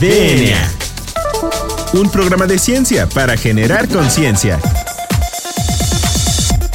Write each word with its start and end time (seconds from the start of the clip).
DNA. 0.00 0.74
Un 1.94 2.08
programa 2.08 2.46
de 2.46 2.56
ciencia 2.56 3.08
para 3.08 3.36
generar 3.36 3.88
conciencia. 3.88 4.60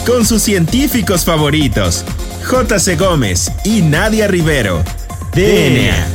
Con 0.05 0.25
sus 0.25 0.41
científicos 0.41 1.23
favoritos, 1.23 2.03
J.C. 2.43 2.97
Gómez 2.97 3.49
y 3.63 3.81
Nadia 3.81 4.27
Rivero. 4.27 4.83
DNA. 5.33 6.05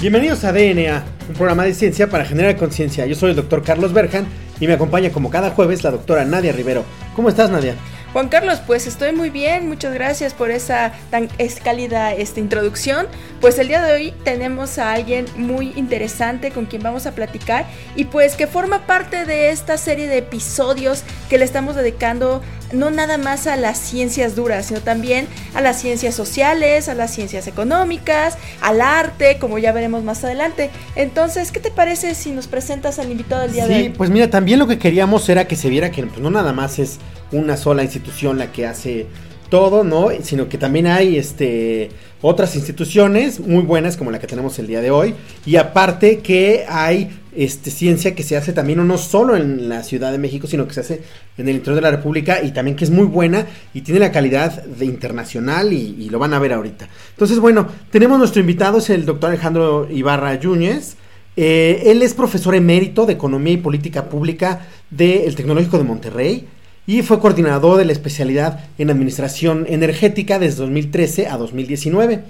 Bienvenidos 0.00 0.42
a 0.42 0.52
DNA, 0.52 1.04
un 1.28 1.34
programa 1.36 1.62
de 1.62 1.74
ciencia 1.74 2.10
para 2.10 2.24
generar 2.24 2.56
conciencia. 2.56 3.06
Yo 3.06 3.14
soy 3.14 3.30
el 3.30 3.36
doctor 3.36 3.62
Carlos 3.62 3.92
Berjan 3.92 4.26
y 4.58 4.66
me 4.66 4.72
acompaña 4.72 5.10
como 5.10 5.30
cada 5.30 5.50
jueves 5.50 5.84
la 5.84 5.92
doctora 5.92 6.24
Nadia 6.24 6.50
Rivero. 6.50 6.84
¿Cómo 7.14 7.28
estás, 7.28 7.50
Nadia? 7.50 7.76
Juan 8.14 8.28
Carlos, 8.28 8.60
pues 8.64 8.86
estoy 8.86 9.12
muy 9.12 9.28
bien, 9.28 9.68
muchas 9.68 9.92
gracias 9.92 10.34
por 10.34 10.52
esa 10.52 10.92
tan 11.10 11.28
cálida 11.64 12.12
esta 12.12 12.38
introducción. 12.38 13.08
Pues 13.40 13.58
el 13.58 13.66
día 13.66 13.82
de 13.82 13.92
hoy 13.92 14.14
tenemos 14.22 14.78
a 14.78 14.92
alguien 14.92 15.26
muy 15.36 15.72
interesante 15.74 16.52
con 16.52 16.66
quien 16.66 16.80
vamos 16.80 17.06
a 17.06 17.12
platicar 17.16 17.66
y 17.96 18.04
pues 18.04 18.36
que 18.36 18.46
forma 18.46 18.86
parte 18.86 19.24
de 19.24 19.50
esta 19.50 19.76
serie 19.78 20.06
de 20.06 20.18
episodios 20.18 21.02
que 21.28 21.38
le 21.38 21.44
estamos 21.44 21.74
dedicando 21.74 22.40
no 22.72 22.90
nada 22.90 23.18
más 23.18 23.48
a 23.48 23.56
las 23.56 23.78
ciencias 23.78 24.36
duras, 24.36 24.66
sino 24.66 24.80
también 24.80 25.26
a 25.54 25.60
las 25.60 25.80
ciencias 25.80 26.14
sociales, 26.14 26.88
a 26.88 26.94
las 26.94 27.12
ciencias 27.12 27.48
económicas, 27.48 28.38
al 28.60 28.80
arte, 28.80 29.38
como 29.40 29.58
ya 29.58 29.72
veremos 29.72 30.04
más 30.04 30.22
adelante. 30.22 30.70
Entonces, 30.94 31.50
¿qué 31.50 31.58
te 31.58 31.72
parece 31.72 32.14
si 32.14 32.30
nos 32.30 32.46
presentas 32.46 33.00
al 33.00 33.10
invitado 33.10 33.42
del 33.42 33.52
día 33.52 33.66
de 33.66 33.74
hoy? 33.74 33.82
Sí, 33.84 33.88
pues 33.90 34.10
mira, 34.10 34.30
también 34.30 34.60
lo 34.60 34.68
que 34.68 34.78
queríamos 34.78 35.28
era 35.28 35.48
que 35.48 35.56
se 35.56 35.68
viera 35.68 35.90
que 35.90 36.04
pues, 36.04 36.20
no 36.20 36.30
nada 36.30 36.52
más 36.52 36.78
es 36.78 37.00
una 37.34 37.56
sola 37.56 37.82
institución 37.82 38.38
la 38.38 38.50
que 38.52 38.66
hace 38.66 39.06
todo, 39.50 39.84
¿no? 39.84 40.08
Sino 40.22 40.48
que 40.48 40.58
también 40.58 40.86
hay 40.86 41.16
este 41.16 41.90
otras 42.26 42.56
instituciones 42.56 43.38
muy 43.38 43.62
buenas 43.62 43.98
como 43.98 44.10
la 44.10 44.18
que 44.18 44.26
tenemos 44.26 44.58
el 44.58 44.66
día 44.66 44.80
de 44.80 44.90
hoy 44.90 45.14
y 45.44 45.56
aparte 45.56 46.20
que 46.20 46.64
hay 46.66 47.10
este, 47.36 47.70
ciencia 47.70 48.14
que 48.14 48.22
se 48.22 48.36
hace 48.36 48.52
también 48.52 48.86
no 48.86 48.96
solo 48.96 49.36
en 49.36 49.68
la 49.68 49.82
Ciudad 49.82 50.10
de 50.10 50.18
México, 50.18 50.46
sino 50.46 50.66
que 50.66 50.72
se 50.74 50.80
hace 50.80 51.02
en 51.36 51.48
el 51.48 51.56
interior 51.56 51.74
de 51.76 51.82
la 51.82 51.90
República 51.90 52.42
y 52.42 52.52
también 52.52 52.76
que 52.76 52.84
es 52.84 52.90
muy 52.90 53.06
buena 53.06 53.46
y 53.74 53.82
tiene 53.82 54.00
la 54.00 54.10
calidad 54.10 54.64
de 54.64 54.86
internacional 54.86 55.72
y, 55.72 56.08
lo 56.08 56.18
van 56.18 56.32
a 56.32 56.38
ver 56.38 56.52
ahorita. 56.52 56.88
Entonces, 57.10 57.40
bueno, 57.40 57.68
tenemos 57.90 58.18
nuestro 58.18 58.40
invitado, 58.40 58.78
es 58.78 58.88
el 58.88 59.04
doctor 59.04 59.30
Alejandro 59.30 59.88
Ibarra 59.90 60.34
Yúñez. 60.38 60.96
Eh, 61.36 61.82
él 61.86 62.02
es 62.02 62.14
profesor 62.14 62.54
emérito 62.54 63.04
de 63.04 63.14
Economía 63.14 63.54
y 63.54 63.56
Política 63.56 64.08
Pública 64.08 64.66
del 64.90 65.34
Tecnológico 65.34 65.76
de 65.76 65.84
Monterrey 65.84 66.48
y 66.86 67.02
fue 67.02 67.20
coordinador 67.20 67.78
de 67.78 67.84
la 67.84 67.92
especialidad 67.92 68.64
en 68.78 68.90
Administración 68.90 69.66
Energética 69.68 70.38
desde 70.38 70.58
2013 70.58 71.28
a 71.28 71.36
2019. 71.36 72.20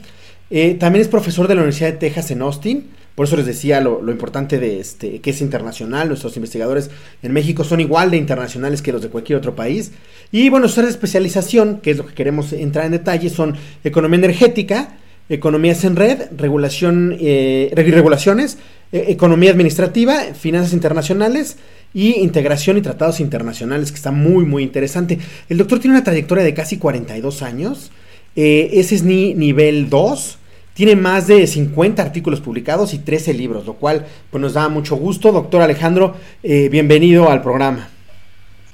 Eh, 0.50 0.76
también 0.78 1.02
es 1.02 1.08
profesor 1.08 1.48
de 1.48 1.54
la 1.54 1.62
Universidad 1.62 1.92
de 1.92 1.98
Texas 1.98 2.30
en 2.30 2.42
Austin. 2.42 2.84
Por 3.14 3.26
eso 3.26 3.36
les 3.36 3.46
decía 3.46 3.80
lo, 3.80 4.10
importante 4.10 4.58
de 4.58 4.80
este, 4.80 5.20
que 5.20 5.30
es 5.30 5.40
internacional. 5.40 6.08
Nuestros 6.08 6.36
investigadores 6.36 6.90
en 7.22 7.32
México 7.32 7.62
son 7.64 7.80
igual 7.80 8.10
de 8.10 8.16
internacionales 8.16 8.82
que 8.82 8.92
los 8.92 9.02
de 9.02 9.08
cualquier 9.08 9.38
otro 9.38 9.54
país. 9.54 9.92
Y 10.32 10.48
bueno, 10.50 10.68
su 10.68 10.80
especialización, 10.80 11.80
que 11.80 11.92
es 11.92 11.96
lo 11.96 12.06
que 12.06 12.14
queremos 12.14 12.52
entrar 12.52 12.86
en 12.86 12.92
detalle, 12.92 13.30
son 13.30 13.56
economía 13.84 14.18
energética, 14.18 14.96
economías 15.28 15.84
en 15.84 15.96
red, 15.96 16.22
regulación, 16.36 17.16
eh, 17.20 17.70
regulaciones, 17.74 18.58
eh, 18.92 19.06
economía 19.08 19.50
administrativa, 19.50 20.34
finanzas 20.34 20.72
internacionales 20.72 21.56
y 21.94 22.20
integración 22.20 22.76
y 22.76 22.82
tratados 22.82 23.20
internacionales, 23.20 23.92
que 23.92 23.96
está 23.96 24.10
muy, 24.10 24.44
muy 24.44 24.64
interesante. 24.64 25.18
El 25.48 25.58
doctor 25.58 25.78
tiene 25.78 25.96
una 25.96 26.04
trayectoria 26.04 26.42
de 26.44 26.52
casi 26.52 26.76
42 26.76 27.42
años. 27.42 27.92
Eh, 28.34 28.70
ese 28.72 28.96
es 28.96 29.04
ni 29.04 29.32
nivel 29.32 29.88
2. 29.88 30.38
Tiene 30.74 30.96
más 30.96 31.28
de 31.28 31.46
50 31.46 32.02
artículos 32.02 32.40
publicados 32.40 32.94
y 32.94 32.98
13 32.98 33.32
libros, 33.32 33.64
lo 33.64 33.74
cual 33.74 34.06
pues, 34.30 34.42
nos 34.42 34.54
da 34.54 34.68
mucho 34.68 34.96
gusto. 34.96 35.30
Doctor 35.30 35.62
Alejandro, 35.62 36.16
eh, 36.42 36.68
bienvenido 36.68 37.30
al 37.30 37.40
programa. 37.42 37.88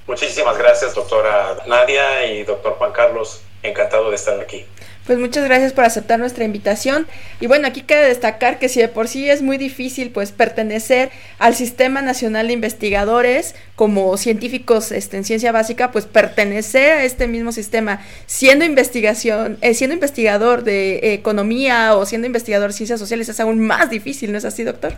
Muchísimas 0.06 0.56
gracias, 0.56 0.94
doctora 0.94 1.58
Nadia 1.68 2.26
y 2.32 2.42
doctor 2.44 2.72
Juan 2.78 2.92
Carlos. 2.92 3.42
Encantado 3.62 4.08
de 4.08 4.16
estar 4.16 4.40
aquí. 4.40 4.64
Pues 5.10 5.18
muchas 5.18 5.44
gracias 5.44 5.72
por 5.72 5.84
aceptar 5.84 6.20
nuestra 6.20 6.44
invitación. 6.44 7.04
Y 7.40 7.48
bueno, 7.48 7.66
aquí 7.66 7.80
queda 7.82 8.02
destacar 8.02 8.60
que 8.60 8.68
si 8.68 8.78
de 8.78 8.86
por 8.86 9.08
sí 9.08 9.28
es 9.28 9.42
muy 9.42 9.58
difícil 9.58 10.10
pues 10.10 10.30
pertenecer 10.30 11.10
al 11.40 11.56
Sistema 11.56 12.00
Nacional 12.00 12.46
de 12.46 12.52
Investigadores 12.52 13.56
como 13.74 14.16
científicos 14.18 14.92
este, 14.92 15.16
en 15.16 15.24
ciencia 15.24 15.50
básica, 15.50 15.90
pues 15.90 16.06
pertenecer 16.06 16.92
a 16.92 17.04
este 17.04 17.26
mismo 17.26 17.50
sistema 17.50 18.00
siendo 18.26 18.64
investigación, 18.64 19.58
eh, 19.62 19.74
siendo 19.74 19.94
investigador 19.94 20.62
de 20.62 21.14
economía 21.14 21.96
o 21.96 22.06
siendo 22.06 22.28
investigador 22.28 22.70
de 22.70 22.76
ciencias 22.76 23.00
sociales 23.00 23.28
es 23.28 23.40
aún 23.40 23.58
más 23.58 23.90
difícil, 23.90 24.30
¿no 24.30 24.38
es 24.38 24.44
así, 24.44 24.62
doctor? 24.62 24.94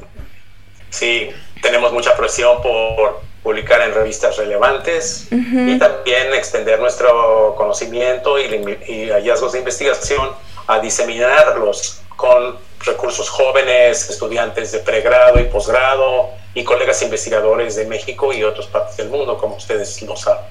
Sí, 0.92 1.30
tenemos 1.62 1.92
mucha 1.92 2.14
presión 2.16 2.62
por 2.62 3.22
publicar 3.42 3.80
en 3.80 3.94
revistas 3.94 4.36
relevantes 4.36 5.26
y 5.30 5.78
también 5.78 6.32
extender 6.34 6.78
nuestro 6.78 7.54
conocimiento 7.56 8.38
y, 8.38 9.08
hallazgos 9.10 9.52
de 9.52 9.58
investigación 9.58 10.28
a 10.68 10.78
diseminarlos 10.78 12.02
con 12.14 12.56
recursos 12.84 13.28
jóvenes, 13.28 14.10
estudiantes 14.10 14.70
de 14.70 14.78
pregrado 14.80 15.40
y 15.40 15.44
posgrado 15.44 16.30
y 16.54 16.62
colegas 16.62 17.02
investigadores 17.02 17.74
de 17.74 17.86
México 17.86 18.32
y 18.32 18.44
otras 18.44 18.66
partes 18.66 18.96
del 18.98 19.08
mundo, 19.08 19.38
como 19.38 19.56
ustedes 19.56 20.02
lo 20.02 20.14
saben. 20.14 20.44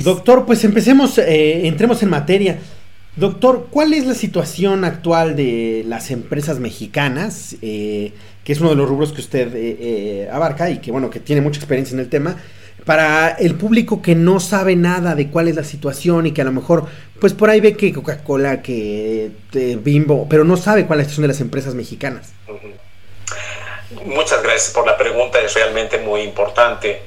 Doctor, 0.00 0.46
pues 0.46 0.64
empecemos, 0.64 1.18
eh, 1.18 1.66
entremos 1.66 2.02
en 2.02 2.10
materia. 2.10 2.58
Doctor, 3.14 3.68
¿cuál 3.70 3.94
es 3.94 4.04
la 4.04 4.14
situación 4.14 4.84
actual 4.84 5.36
de 5.36 5.84
las 5.86 6.10
empresas 6.10 6.58
mexicanas? 6.58 7.56
Eh, 7.62 8.12
que 8.46 8.52
es 8.52 8.60
uno 8.60 8.70
de 8.70 8.76
los 8.76 8.88
rubros 8.88 9.12
que 9.12 9.20
usted 9.20 9.52
eh, 9.56 9.76
eh, 9.80 10.28
abarca 10.32 10.70
y 10.70 10.78
que 10.78 10.92
bueno, 10.92 11.10
que 11.10 11.18
tiene 11.18 11.42
mucha 11.42 11.58
experiencia 11.58 11.94
en 11.94 12.00
el 12.00 12.08
tema, 12.08 12.36
para 12.84 13.30
el 13.30 13.56
público 13.56 14.00
que 14.00 14.14
no 14.14 14.38
sabe 14.38 14.76
nada 14.76 15.16
de 15.16 15.30
cuál 15.30 15.48
es 15.48 15.56
la 15.56 15.64
situación 15.64 16.26
y 16.26 16.32
que 16.32 16.42
a 16.42 16.44
lo 16.44 16.52
mejor, 16.52 16.86
pues 17.20 17.32
por 17.32 17.50
ahí 17.50 17.60
ve 17.60 17.76
que 17.76 17.92
Coca-Cola, 17.92 18.62
que 18.62 19.32
eh, 19.52 19.78
Bimbo, 19.80 20.28
pero 20.30 20.44
no 20.44 20.56
sabe 20.56 20.86
cuál 20.86 21.00
es 21.00 21.06
la 21.06 21.10
situación 21.10 21.22
de 21.22 21.28
las 21.28 21.40
empresas 21.40 21.74
mexicanas. 21.74 22.34
Muchas 24.04 24.40
gracias 24.44 24.72
por 24.72 24.86
la 24.86 24.96
pregunta, 24.96 25.40
es 25.40 25.52
realmente 25.52 25.98
muy 25.98 26.20
importante. 26.20 27.02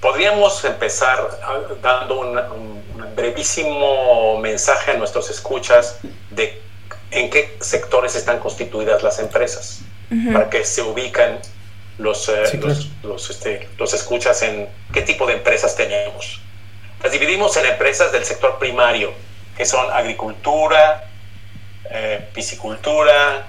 podríamos 0.00 0.64
empezar 0.64 1.28
ah, 1.42 1.58
dando 1.82 2.20
un, 2.20 2.38
un 2.38 3.16
brevísimo 3.16 4.38
mensaje 4.38 4.92
a 4.92 4.96
nuestros 4.96 5.28
escuchas 5.28 5.98
de 6.30 6.62
en 7.10 7.30
qué 7.30 7.56
sectores 7.58 8.14
están 8.14 8.38
constituidas 8.38 9.02
las 9.02 9.18
empresas 9.18 9.82
para 10.32 10.50
que 10.50 10.64
se 10.64 10.82
ubican 10.82 11.40
los, 11.98 12.28
eh, 12.28 12.60
los, 13.02 13.30
este, 13.30 13.68
los, 13.78 13.94
escuchas 13.94 14.42
en 14.42 14.68
qué 14.92 15.02
tipo 15.02 15.26
de 15.26 15.34
empresas 15.34 15.76
tenemos. 15.76 16.40
Las 17.02 17.12
dividimos 17.12 17.56
en 17.56 17.66
empresas 17.66 18.12
del 18.12 18.24
sector 18.24 18.58
primario, 18.58 19.12
que 19.56 19.64
son 19.64 19.90
agricultura, 19.92 21.08
eh, 21.90 22.28
piscicultura, 22.32 23.46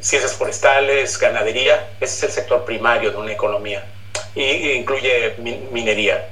ciencias 0.00 0.32
forestales, 0.34 1.18
ganadería. 1.18 1.90
Ese 2.00 2.14
es 2.14 2.22
el 2.24 2.30
sector 2.30 2.64
primario 2.64 3.10
de 3.10 3.16
una 3.16 3.32
economía 3.32 3.84
y, 4.34 4.72
incluye 4.72 5.34
minería. 5.72 6.28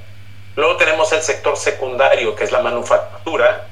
Luego 0.55 0.77
tenemos 0.77 1.11
el 1.13 1.21
sector 1.21 1.57
secundario, 1.57 2.35
que 2.35 2.43
es 2.43 2.51
la 2.51 2.61
manufactura, 2.61 3.67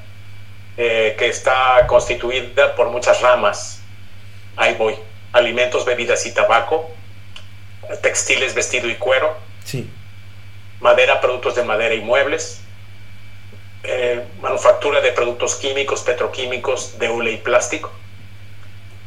eh, 0.78 1.16
que 1.18 1.28
está 1.28 1.86
constituida 1.88 2.76
por 2.76 2.90
muchas 2.90 3.22
ramas. 3.22 3.82
Ahí 4.56 4.76
voy 4.76 4.96
alimentos, 5.38 5.86
bebidas 5.86 6.26
y 6.26 6.34
tabaco, 6.34 6.90
textiles, 8.02 8.54
vestido 8.54 8.90
y 8.90 8.96
cuero, 8.96 9.36
sí. 9.64 9.90
madera, 10.80 11.22
productos 11.22 11.56
de 11.56 11.64
madera 11.64 11.96
y 11.96 12.02
muebles, 12.02 12.62
eh, 13.84 14.24
manufactura 14.42 15.02
de 15.02 15.12
productos 15.12 15.56
químicos, 15.56 16.02
petroquímicos, 16.02 17.00
de 17.00 17.10
hule 17.10 17.32
y 17.32 17.38
plástico. 17.38 17.92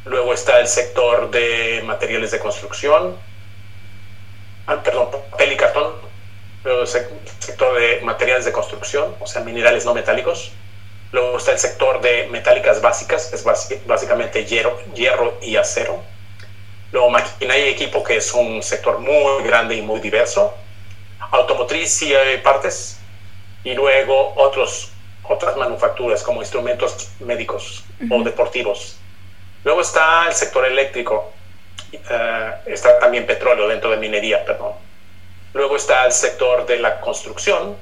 Luego 0.04 0.32
está 0.32 0.60
el 0.60 0.66
sector 0.66 1.31
de 1.31 1.82
materiales 1.84 2.31
de 2.31 2.38
construcción, 2.38 3.16
ah, 4.66 4.82
perdón, 4.82 5.10
papel 5.31 5.52
y 5.52 5.56
cartón. 5.56 5.93
Luego 6.64 6.82
el 6.82 6.88
sector 6.88 7.78
de 7.78 8.00
materiales 8.02 8.44
de 8.44 8.52
construcción, 8.52 9.14
o 9.20 9.26
sea, 9.26 9.43
minerales 9.43 9.84
no 9.84 9.94
metálicos. 9.94 10.52
Luego 11.12 11.38
está 11.38 11.52
el 11.52 11.58
sector 11.58 12.00
de 12.00 12.28
metálicas 12.31 12.81
básicas, 12.81 13.32
es 13.32 13.44
básicamente 13.87 14.44
hierro, 14.44 14.78
hierro 14.94 15.38
y 15.43 15.56
acero. 15.56 16.02
Luego 16.92 17.10
maquinaria 17.10 17.69
y 17.69 17.70
equipo, 17.70 18.02
que 18.02 18.16
es 18.16 18.32
un 18.34 18.62
sector 18.62 18.98
muy 18.98 19.44
grande 19.44 19.76
y 19.76 19.82
muy 19.82 20.00
diverso. 20.00 20.54
Automotriz 21.31 22.02
y 22.02 22.12
eh, 22.12 22.40
partes. 22.42 22.98
Y 23.62 23.75
luego 23.75 24.32
otros, 24.37 24.90
otras 25.22 25.56
manufacturas 25.56 26.22
como 26.22 26.40
instrumentos 26.40 27.10
médicos 27.20 27.84
o 28.10 28.22
deportivos. 28.22 28.96
Luego 29.62 29.82
está 29.82 30.26
el 30.26 30.34
sector 30.34 30.64
eléctrico. 30.66 31.32
Eh, 31.92 32.52
está 32.66 32.98
también 32.98 33.26
petróleo 33.26 33.69
dentro 33.69 33.90
de 33.90 33.98
minería, 33.98 34.44
perdón. 34.44 34.72
Luego 35.52 35.76
está 35.76 36.06
el 36.06 36.12
sector 36.12 36.66
de 36.66 36.78
la 36.78 37.00
construcción 37.00 37.76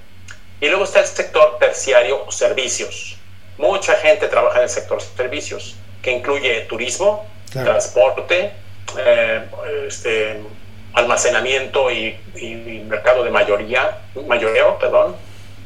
Y 0.61 0.67
luego 0.69 0.85
está 0.85 1.01
el 1.01 1.07
sector 1.07 1.59
terciario 1.59 2.25
o 2.27 2.33
servicios. 2.33 3.17
Mucha 3.59 3.95
gente 3.95 4.27
trabaja 4.29 4.59
en 4.59 4.65
el 4.65 4.69
sector 4.69 5.01
servicios, 5.01 5.77
que 6.03 6.11
incluye 6.11 6.63
turismo, 6.63 7.27
transporte, 7.53 8.53
eh, 8.97 9.45
este, 9.87 10.41
almacenamiento 10.95 11.91
y, 11.91 12.17
mercado 12.89 13.23
de 13.23 13.31
mayoría, 13.31 13.99
mayoreo, 14.27 14.79
perdón, 14.79 15.17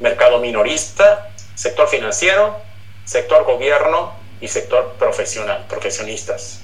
mercado 0.01 0.41
minorista, 0.41 1.31
sector 1.55 1.89
financiero, 1.89 2.59
sector 3.05 3.45
gobierno 3.45 4.13
y 4.41 4.49
sector 4.49 4.95
profesional, 4.99 5.65
profesionistas. 5.69 6.63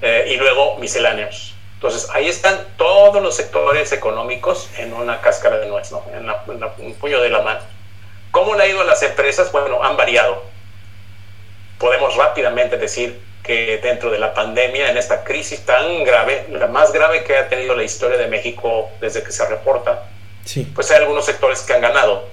Eh, 0.00 0.32
y 0.32 0.36
luego 0.36 0.78
misceláneos. 0.78 1.54
Entonces, 1.74 2.08
ahí 2.10 2.28
están 2.28 2.58
todos 2.76 3.22
los 3.22 3.36
sectores 3.36 3.92
económicos 3.92 4.68
en 4.78 4.92
una 4.92 5.20
cáscara 5.20 5.58
de 5.58 5.66
nuez, 5.66 5.92
¿no? 5.92 6.04
en, 6.12 6.28
un 6.84 6.94
puño 6.94 7.20
de 7.20 7.28
la 7.28 7.42
mano. 7.42 7.60
¿Cómo 8.32 8.54
le 8.54 8.64
ha 8.64 8.66
ido 8.66 8.80
a 8.80 8.84
las 8.84 9.02
empresas? 9.02 9.52
Bueno, 9.52 9.82
han 9.82 9.96
variado. 9.96 10.42
Podemos 11.78 12.16
rápidamente 12.16 12.76
decir 12.78 13.20
que 13.42 13.78
dentro 13.82 14.10
de 14.10 14.18
la 14.18 14.32
pandemia, 14.34 14.90
en 14.90 14.96
esta 14.96 15.24
crisis 15.24 15.60
tan 15.66 16.04
grave, 16.04 16.46
la 16.50 16.68
más 16.68 16.92
grave 16.92 17.24
que 17.24 17.36
ha 17.36 17.48
tenido 17.48 17.74
la 17.74 17.82
historia 17.82 18.16
de 18.16 18.28
México 18.28 18.90
desde 19.00 19.22
que 19.22 19.32
se 19.32 19.44
reporta, 19.46 20.08
sí. 20.44 20.70
pues 20.74 20.90
hay 20.90 20.98
algunos 20.98 21.24
sectores 21.24 21.60
que 21.62 21.72
han 21.72 21.80
ganado. 21.80 22.28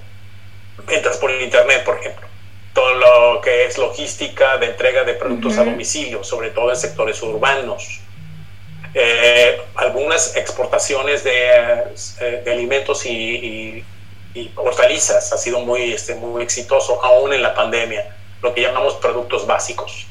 Ventas 0.86 1.16
por 1.18 1.30
el 1.30 1.42
Internet, 1.42 1.84
por 1.84 1.98
ejemplo. 1.98 2.26
Todo 2.72 2.94
lo 2.94 3.40
que 3.40 3.64
es 3.66 3.76
logística 3.76 4.56
de 4.58 4.66
entrega 4.66 5.02
de 5.02 5.14
productos 5.14 5.58
a 5.58 5.64
domicilio, 5.64 6.22
sobre 6.22 6.50
todo 6.50 6.70
en 6.70 6.76
sectores 6.76 7.20
urbanos. 7.22 8.00
Eh, 8.94 9.60
algunas 9.74 10.36
exportaciones 10.36 11.24
de, 11.24 11.48
eh, 12.20 12.42
de 12.44 12.52
alimentos 12.52 13.04
y, 13.06 13.84
y, 14.34 14.52
hortalizas 14.56 15.32
ha 15.32 15.38
sido 15.38 15.60
muy, 15.60 15.92
este, 15.92 16.14
muy 16.14 16.42
exitoso, 16.42 17.02
aún 17.04 17.32
en 17.32 17.42
la 17.42 17.54
pandemia, 17.54 18.16
lo 18.42 18.54
que 18.54 18.62
llamamos 18.62 18.94
productos 18.94 19.46
básicos 19.46 20.06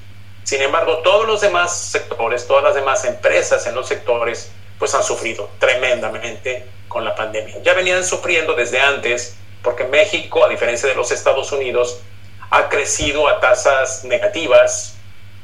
sin 0.50 0.64
embargo, 0.64 0.98
todos 1.04 1.28
los 1.28 1.42
demás 1.42 1.80
sectores, 1.80 2.48
todas 2.48 2.64
las 2.64 2.74
demás 2.74 3.06
empresas 3.06 3.68
en 3.68 3.76
los 3.76 3.88
sectores, 3.88 4.52
pues 4.80 4.96
han 4.96 5.04
sufrido 5.04 5.48
tremendamente 5.60 6.66
con 6.88 7.06
la 7.06 7.14
pandemia. 7.14 7.62
Ya 7.62 7.76
venían 7.76 8.04
sufriendo 8.04 8.56
desde 8.56 8.80
antes, 8.80 9.38
porque 9.62 9.84
México, 9.84 10.44
a 10.44 10.50
diferencia 10.50 10.90
de 10.90 10.96
los 10.96 11.12
Estados 11.12 11.52
Unidos, 11.52 12.02
ha 12.50 12.68
crecido 12.68 13.28
a 13.28 13.40
tasas 13.40 14.04
negativas 14.06 14.96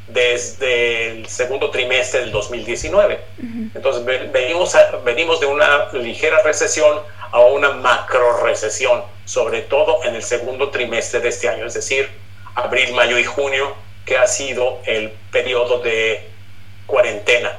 desde 0.08 1.10
el 1.10 1.28
segundo 1.28 1.70
trimestre 1.70 2.22
del 2.22 2.32
2019. 2.32 3.20
Entonces 3.76 4.04
venimos, 4.32 4.76
venimos 5.04 5.40
de 5.40 5.46
una 5.46 5.88
ligera 5.94 6.42
recesión 6.42 6.98
a 7.32 7.42
una 7.42 7.74
macro 7.74 8.44
recesión, 8.44 9.04
sobre 9.26 9.62
todo 9.62 10.04
en 10.04 10.16
el 10.16 10.24
segundo 10.24 10.72
trimestre 10.72 11.20
de 11.20 11.30
este 11.30 11.48
año, 11.48 11.68
es 11.68 11.76
decir, 11.76 12.10
abril, 12.56 12.92
mayo 12.96 13.20
y 13.20 13.24
junio 13.24 13.85
que 14.06 14.18
ha 14.18 14.28
sido 14.28 14.80
el 14.86 15.12
periodo 15.32 15.80
de 15.80 16.30
cuarentena. 16.86 17.58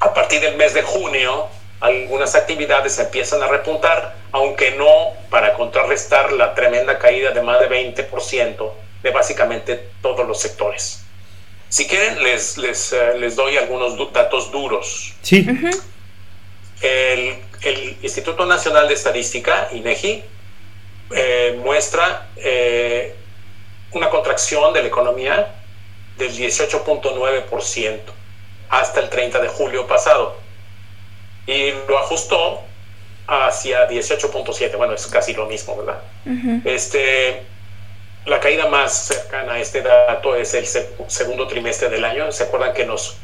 A 0.00 0.12
partir 0.14 0.40
del 0.40 0.56
mes 0.56 0.74
de 0.74 0.82
junio, 0.82 1.48
algunas 1.80 2.34
actividades 2.34 2.98
empiezan 2.98 3.42
a 3.42 3.48
repuntar, 3.48 4.16
aunque 4.32 4.72
no 4.72 5.12
para 5.30 5.54
contrarrestar 5.54 6.32
la 6.32 6.54
tremenda 6.54 6.98
caída 6.98 7.30
de 7.32 7.42
más 7.42 7.60
de 7.60 7.68
20% 7.68 8.72
de 9.02 9.10
básicamente 9.10 9.90
todos 10.00 10.26
los 10.26 10.40
sectores. 10.40 11.04
Si 11.68 11.86
quieren, 11.86 12.22
les, 12.22 12.56
les, 12.56 12.92
eh, 12.92 13.18
les 13.18 13.36
doy 13.36 13.56
algunos 13.58 14.12
datos 14.12 14.50
duros. 14.50 15.14
Sí. 15.22 15.46
el, 16.80 17.36
el, 17.62 17.96
Instituto 18.02 18.46
Nacional 18.46 18.88
de 18.88 18.94
Estadística, 18.94 19.68
INEGI, 19.72 20.22
eh, 21.10 21.58
muestra 21.62 22.28
eh, 22.36 23.14
una 23.92 24.08
contracción 24.08 24.72
de 24.72 24.82
la 24.82 24.88
economía 24.88 25.54
del 26.18 26.32
18.9% 26.32 27.98
hasta 28.68 29.00
el 29.00 29.08
30 29.08 29.40
de 29.40 29.48
julio 29.48 29.86
pasado. 29.86 30.36
Y 31.46 31.72
lo 31.88 31.98
ajustó 31.98 32.62
hacia 33.26 33.88
18.7, 33.88 34.76
bueno, 34.76 34.94
es 34.94 35.06
casi 35.06 35.32
lo 35.34 35.46
mismo, 35.46 35.76
¿verdad? 35.76 36.00
este, 36.64 37.42
la 38.26 38.40
caída 38.40 38.68
más 38.68 39.06
cercana 39.06 39.54
a 39.54 39.58
este 39.58 39.82
dato 39.82 40.34
es 40.34 40.54
el 40.54 40.66
segundo 41.08 41.46
trimestre 41.46 41.88
del 41.88 42.04
año. 42.04 42.30
¿Se 42.32 42.44
acuerdan 42.44 42.72
que 42.74 42.86
nos, 42.86 43.16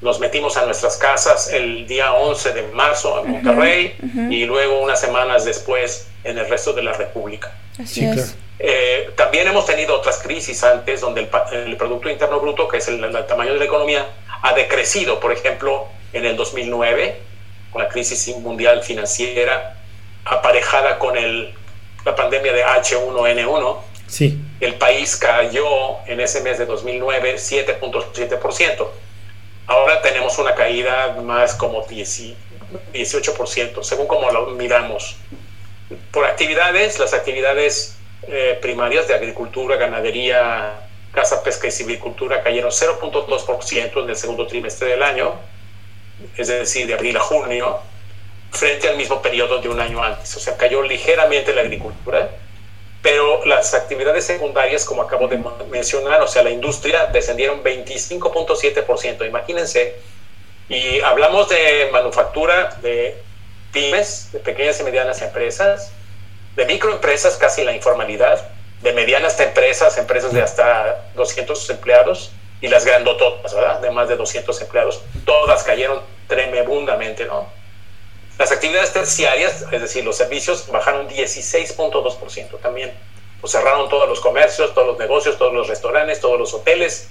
nos 0.00 0.20
metimos 0.20 0.56
a 0.56 0.66
nuestras 0.66 0.96
casas 0.96 1.52
el 1.52 1.86
día 1.86 2.12
11 2.12 2.52
de 2.52 2.62
marzo 2.68 3.24
en 3.24 3.32
Monterrey 3.32 3.96
y 4.30 4.44
luego 4.44 4.80
unas 4.80 5.00
semanas 5.00 5.44
después 5.44 6.08
en 6.24 6.38
el 6.38 6.48
resto 6.48 6.72
de 6.72 6.82
la 6.82 6.92
República? 6.92 7.52
Así 7.78 8.04
es. 8.04 8.36
Eh, 8.58 9.10
también 9.16 9.48
hemos 9.48 9.66
tenido 9.66 9.96
otras 9.96 10.18
crisis 10.18 10.62
antes 10.62 11.00
donde 11.00 11.28
el, 11.52 11.76
Producto 11.76 12.08
Interno 12.08 12.38
Bruto, 12.40 12.68
que 12.68 12.78
es 12.78 12.88
el, 12.88 13.00
tamaño 13.26 13.52
de 13.54 13.58
la 13.58 13.64
economía, 13.64 14.06
ha 14.42 14.52
decrecido. 14.54 15.18
Por 15.20 15.32
ejemplo, 15.32 15.86
en 16.12 16.24
el 16.24 16.36
2009, 16.36 17.20
con 17.70 17.82
la 17.82 17.88
crisis 17.88 18.28
mundial 18.36 18.82
financiera 18.82 19.78
aparejada 20.24 20.98
con 20.98 21.16
el, 21.16 21.54
la 22.04 22.14
pandemia 22.14 22.52
de 22.52 22.64
H1N1, 22.64 23.78
sí. 24.06 24.38
el 24.60 24.74
país 24.74 25.16
cayó 25.16 26.06
en 26.06 26.20
ese 26.20 26.42
mes 26.42 26.58
de 26.58 26.66
2009 26.66 27.36
7.7%. 27.36 28.88
Ahora 29.66 30.02
tenemos 30.02 30.38
una 30.38 30.54
caída 30.54 31.16
más 31.22 31.54
como 31.54 31.84
18%, 31.86 33.82
según 33.82 34.06
como 34.06 34.30
lo 34.30 34.46
miramos. 34.48 35.16
Por 36.10 36.24
actividades, 36.26 36.98
las 36.98 37.14
actividades 37.14 37.96
eh, 38.28 38.58
primarias 38.60 39.08
de 39.08 39.14
agricultura, 39.14 39.76
ganadería, 39.76 40.88
caza, 41.12 41.42
pesca 41.42 41.66
y 41.66 41.70
silvicultura 41.70 42.42
cayeron 42.42 42.70
0.2% 42.70 44.02
en 44.02 44.10
el 44.10 44.16
segundo 44.16 44.46
trimestre 44.46 44.88
del 44.88 45.02
año, 45.02 45.34
es 46.36 46.48
decir, 46.48 46.86
de 46.86 46.94
abril 46.94 47.16
a 47.16 47.20
junio, 47.20 47.80
frente 48.50 48.88
al 48.88 48.96
mismo 48.96 49.20
periodo 49.20 49.58
de 49.58 49.68
un 49.68 49.80
año 49.80 50.02
antes. 50.02 50.36
O 50.36 50.40
sea, 50.40 50.56
cayó 50.56 50.82
ligeramente 50.82 51.52
la 51.54 51.62
agricultura, 51.62 52.30
pero 53.02 53.44
las 53.44 53.74
actividades 53.74 54.24
secundarias, 54.24 54.84
como 54.84 55.02
acabo 55.02 55.26
de 55.26 55.42
mencionar, 55.70 56.22
o 56.22 56.28
sea, 56.28 56.42
la 56.42 56.50
industria, 56.50 57.06
descendieron 57.06 57.62
25.7%. 57.62 59.26
Imagínense, 59.26 59.96
y 60.68 61.00
hablamos 61.00 61.48
de 61.48 61.88
manufactura, 61.92 62.78
de 62.82 63.20
pymes, 63.72 64.30
de 64.32 64.38
pequeñas 64.38 64.80
y 64.80 64.84
medianas 64.84 65.20
empresas, 65.22 65.92
de 66.56 66.64
microempresas, 66.66 67.36
casi 67.36 67.64
la 67.64 67.72
informalidad, 67.72 68.48
de 68.82 68.92
medianas 68.92 69.38
empresas, 69.40 69.96
empresas 69.98 70.32
de 70.32 70.42
hasta 70.42 71.04
200 71.14 71.70
empleados, 71.70 72.32
y 72.62 72.68
las 72.68 72.84
grandototas, 72.84 73.52
¿verdad? 73.52 73.80
De 73.80 73.90
más 73.90 74.08
de 74.08 74.16
200 74.16 74.58
empleados, 74.62 75.02
todas 75.26 75.64
cayeron 75.64 76.00
tremendamente, 76.28 77.26
¿no? 77.26 77.48
Las 78.38 78.52
actividades 78.52 78.92
terciarias, 78.92 79.66
es 79.70 79.80
decir, 79.80 80.04
los 80.04 80.16
servicios, 80.16 80.68
bajaron 80.68 81.08
16.2% 81.08 82.58
también. 82.60 82.92
Pues 83.40 83.52
cerraron 83.52 83.88
todos 83.88 84.08
los 84.08 84.20
comercios, 84.20 84.72
todos 84.74 84.86
los 84.86 84.98
negocios, 84.98 85.36
todos 85.36 85.52
los 85.52 85.68
restaurantes, 85.68 86.20
todos 86.20 86.38
los 86.38 86.54
hoteles, 86.54 87.08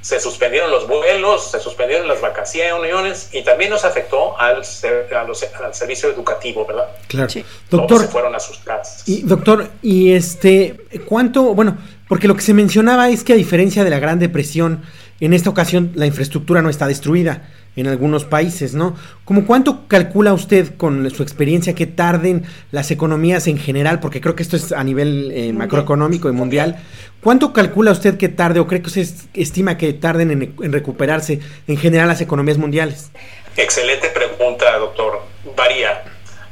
se 0.00 0.20
suspendieron 0.20 0.70
los 0.70 0.86
vuelos, 0.86 1.50
se 1.50 1.60
suspendieron 1.60 2.06
las 2.08 2.20
vacaciones 2.20 3.30
y 3.32 3.42
también 3.42 3.70
nos 3.70 3.84
afectó 3.84 4.38
al, 4.38 4.62
al 4.62 5.74
servicio 5.74 6.10
educativo, 6.10 6.64
¿verdad? 6.66 6.88
Claro. 7.08 7.32
Doctor, 7.70 7.86
Todos 7.86 8.02
se 8.02 8.08
fueron 8.08 8.34
a 8.34 8.40
sus 8.40 8.58
casas. 8.58 9.02
Y, 9.08 9.22
doctor, 9.22 9.68
¿y 9.82 10.12
este 10.12 10.80
cuánto? 11.06 11.54
Bueno, 11.54 11.78
porque 12.08 12.28
lo 12.28 12.34
que 12.34 12.42
se 12.42 12.54
mencionaba 12.54 13.10
es 13.10 13.24
que 13.24 13.32
a 13.32 13.36
diferencia 13.36 13.84
de 13.84 13.90
la 13.90 13.98
Gran 13.98 14.18
Depresión, 14.18 14.82
en 15.20 15.34
esta 15.34 15.50
ocasión 15.50 15.92
la 15.94 16.06
infraestructura 16.06 16.62
no 16.62 16.70
está 16.70 16.86
destruida 16.86 17.48
en 17.80 17.88
algunos 17.88 18.24
países, 18.24 18.74
¿no? 18.74 18.96
¿Cómo 19.24 19.46
cuánto 19.46 19.86
calcula 19.88 20.32
usted 20.32 20.76
con 20.76 21.08
su 21.10 21.22
experiencia 21.22 21.74
que 21.74 21.86
tarden 21.86 22.44
las 22.70 22.90
economías 22.90 23.46
en 23.46 23.58
general? 23.58 24.00
Porque 24.00 24.20
creo 24.20 24.34
que 24.34 24.42
esto 24.42 24.56
es 24.56 24.72
a 24.72 24.82
nivel 24.84 25.30
eh, 25.32 25.52
macroeconómico 25.52 26.28
y 26.28 26.32
mundial. 26.32 26.82
¿Cuánto 27.22 27.52
calcula 27.52 27.90
usted 27.90 28.16
que 28.16 28.28
tarde 28.28 28.60
o 28.60 28.66
cree 28.66 28.80
que 28.80 28.88
usted 28.88 29.06
estima 29.34 29.76
que 29.76 29.92
tarden 29.92 30.30
en, 30.30 30.72
recuperarse 30.72 31.40
en 31.66 31.76
general 31.76 32.08
las 32.08 32.20
economías 32.20 32.58
mundiales? 32.58 33.10
Excelente 33.56 34.08
pregunta, 34.10 34.76
doctor. 34.78 35.22
Varía. 35.56 36.02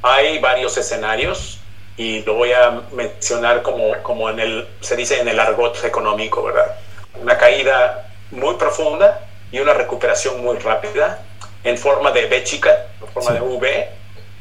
Hay 0.03 0.39
varios 0.39 0.77
escenarios 0.77 1.61
y 1.97 2.23
lo 2.25 2.35
voy 2.35 2.53
a 2.53 2.83
mencionar 2.95 3.63
como, 3.63 3.93
como 4.03 4.29
en 4.31 4.41
el, 4.41 4.67
se 4.81 4.97
dice 4.97 5.21
en 5.21 5.29
el 5.29 5.41
argot 5.41 5.85
económico, 5.85 6.43
¿verdad? 6.45 6.77
Una 7.21 7.39
caída 7.39 8.11
muy 8.31 8.55
profunda 8.57 9.27
y 9.53 9.61
una 9.61 9.75
recuperación 9.75 10.43
muy 10.43 10.59
rápida 10.59 11.23
en 11.65 11.79
forma 11.79 12.13
de 12.13 12.27
V 12.27 12.45
chica, 12.45 12.87
en 13.01 13.09
forma 13.09 13.33
de 13.33 13.41
V, 13.41 13.89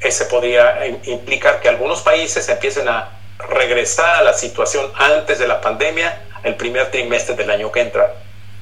ese 0.01 0.25
podría 0.25 0.85
implicar 1.05 1.59
que 1.59 1.69
algunos 1.69 2.01
países 2.01 2.47
empiecen 2.49 2.87
a 2.87 3.09
regresar 3.49 4.15
a 4.17 4.23
la 4.23 4.33
situación 4.33 4.91
antes 4.95 5.39
de 5.39 5.47
la 5.47 5.61
pandemia, 5.61 6.21
el 6.43 6.55
primer 6.55 6.91
trimestre 6.91 7.35
del 7.35 7.49
año 7.49 7.71
que 7.71 7.81
entra. 7.81 8.13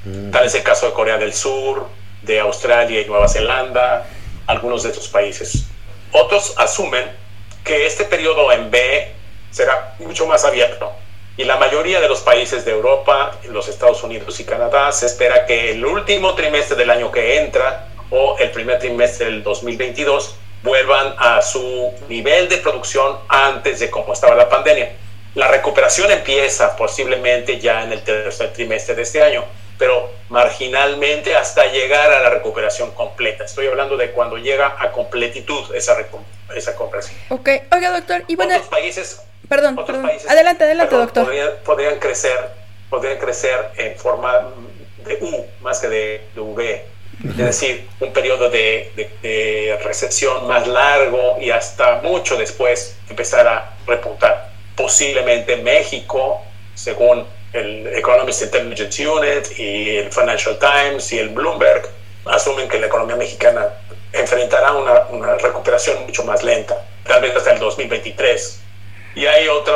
Mm. 0.05 0.31
Tal 0.31 0.45
es 0.45 0.55
el 0.55 0.63
caso 0.63 0.87
de 0.87 0.93
Corea 0.93 1.17
del 1.17 1.33
Sur, 1.33 1.87
de 2.21 2.39
Australia 2.39 3.01
y 3.01 3.05
Nueva 3.05 3.27
Zelanda, 3.27 4.05
algunos 4.47 4.83
de 4.83 4.89
estos 4.89 5.07
países. 5.07 5.65
Otros 6.11 6.53
asumen 6.57 7.05
que 7.63 7.85
este 7.85 8.05
periodo 8.05 8.51
en 8.51 8.71
B 8.71 9.11
será 9.51 9.95
mucho 9.99 10.25
más 10.25 10.45
abierto. 10.45 10.91
Y 11.35 11.45
la 11.45 11.57
mayoría 11.57 11.99
de 11.99 12.07
los 12.07 12.21
países 12.21 12.63
de 12.63 12.71
Europa, 12.71 13.39
los 13.49 13.67
Estados 13.67 14.03
Unidos 14.03 14.39
y 14.39 14.45
Canadá, 14.45 14.91
se 14.91 15.07
espera 15.07 15.47
que 15.47 15.71
el 15.71 15.83
último 15.83 16.35
trimestre 16.35 16.75
del 16.75 16.91
año 16.91 17.11
que 17.11 17.39
entra 17.39 17.87
o 18.11 18.37
el 18.37 18.51
primer 18.51 18.77
trimestre 18.77 19.25
del 19.25 19.41
2022 19.41 20.35
vuelvan 20.61 21.15
a 21.17 21.41
su 21.41 21.91
nivel 22.07 22.49
de 22.49 22.57
producción 22.57 23.17
antes 23.27 23.79
de 23.79 23.89
cómo 23.89 24.13
estaba 24.13 24.35
la 24.35 24.47
pandemia. 24.47 24.91
La 25.33 25.47
recuperación 25.47 26.11
empieza 26.11 26.75
posiblemente 26.75 27.59
ya 27.59 27.83
en 27.83 27.93
el 27.93 28.03
tercer 28.03 28.53
trimestre 28.53 28.93
de 28.93 29.01
este 29.01 29.23
año, 29.23 29.43
pero 29.79 30.11
marginalmente 30.29 31.35
hasta 31.35 31.65
llegar 31.65 32.11
a 32.11 32.19
la 32.19 32.29
recuperación 32.29 32.91
completa. 32.91 33.45
Estoy 33.45 33.65
hablando 33.65 33.97
de 33.97 34.11
cuando 34.11 34.37
llega 34.37 34.75
a 34.77 34.91
completitud 34.91 35.73
esa, 35.73 35.97
esa 36.55 36.71
recuperación. 36.73 37.15
Ok, 37.29 37.49
oiga 37.71 37.91
doctor, 37.91 38.23
y 38.27 38.35
bueno... 38.35 38.53
Otros 38.53 38.69
países... 38.69 39.23
Perdón, 39.49 39.75
perdón. 39.75 40.09
adelante, 40.29 40.63
adelante 40.63 40.95
doctor. 40.95 41.25
Podrían, 41.63 41.99
crecer, 41.99 42.49
podrían 42.89 43.17
crecer 43.17 43.71
en 43.77 43.97
forma 43.97 44.49
de 45.05 45.17
U 45.21 45.45
más 45.61 45.79
que 45.79 45.89
de, 45.89 46.21
V. 46.35 46.85
Es 47.23 47.37
decir, 47.37 47.87
un 47.99 48.11
periodo 48.11 48.49
de, 48.49 49.09
de, 49.21 49.79
recepción 49.83 50.47
más 50.47 50.67
largo 50.67 51.37
y 51.39 51.51
hasta 51.51 52.01
mucho 52.01 52.35
después 52.35 52.97
empezar 53.09 53.47
a 53.47 53.73
repuntar. 53.85 54.49
Posiblemente 54.75 55.57
México, 55.57 56.41
según 56.73 57.25
el 57.53 57.87
Economist 57.95 58.41
Intelligence 58.41 59.07
Unit 59.07 59.59
y 59.59 59.97
el 59.97 60.11
Financial 60.11 60.57
Times 60.57 61.11
y 61.13 61.19
el 61.19 61.29
Bloomberg 61.29 61.87
asumen 62.25 62.67
que 62.67 62.79
la 62.79 62.87
economía 62.87 63.15
mexicana 63.15 63.67
enfrentará 64.11 64.73
una, 64.73 65.07
una 65.09 65.35
recuperación 65.35 66.03
mucho 66.05 66.23
más 66.23 66.43
lenta, 66.43 66.85
tal 67.05 67.21
vez 67.21 67.35
hasta 67.35 67.53
el 67.53 67.59
2023. 67.59 68.59
Y 69.15 69.25
hay 69.25 69.47
otro, 69.47 69.75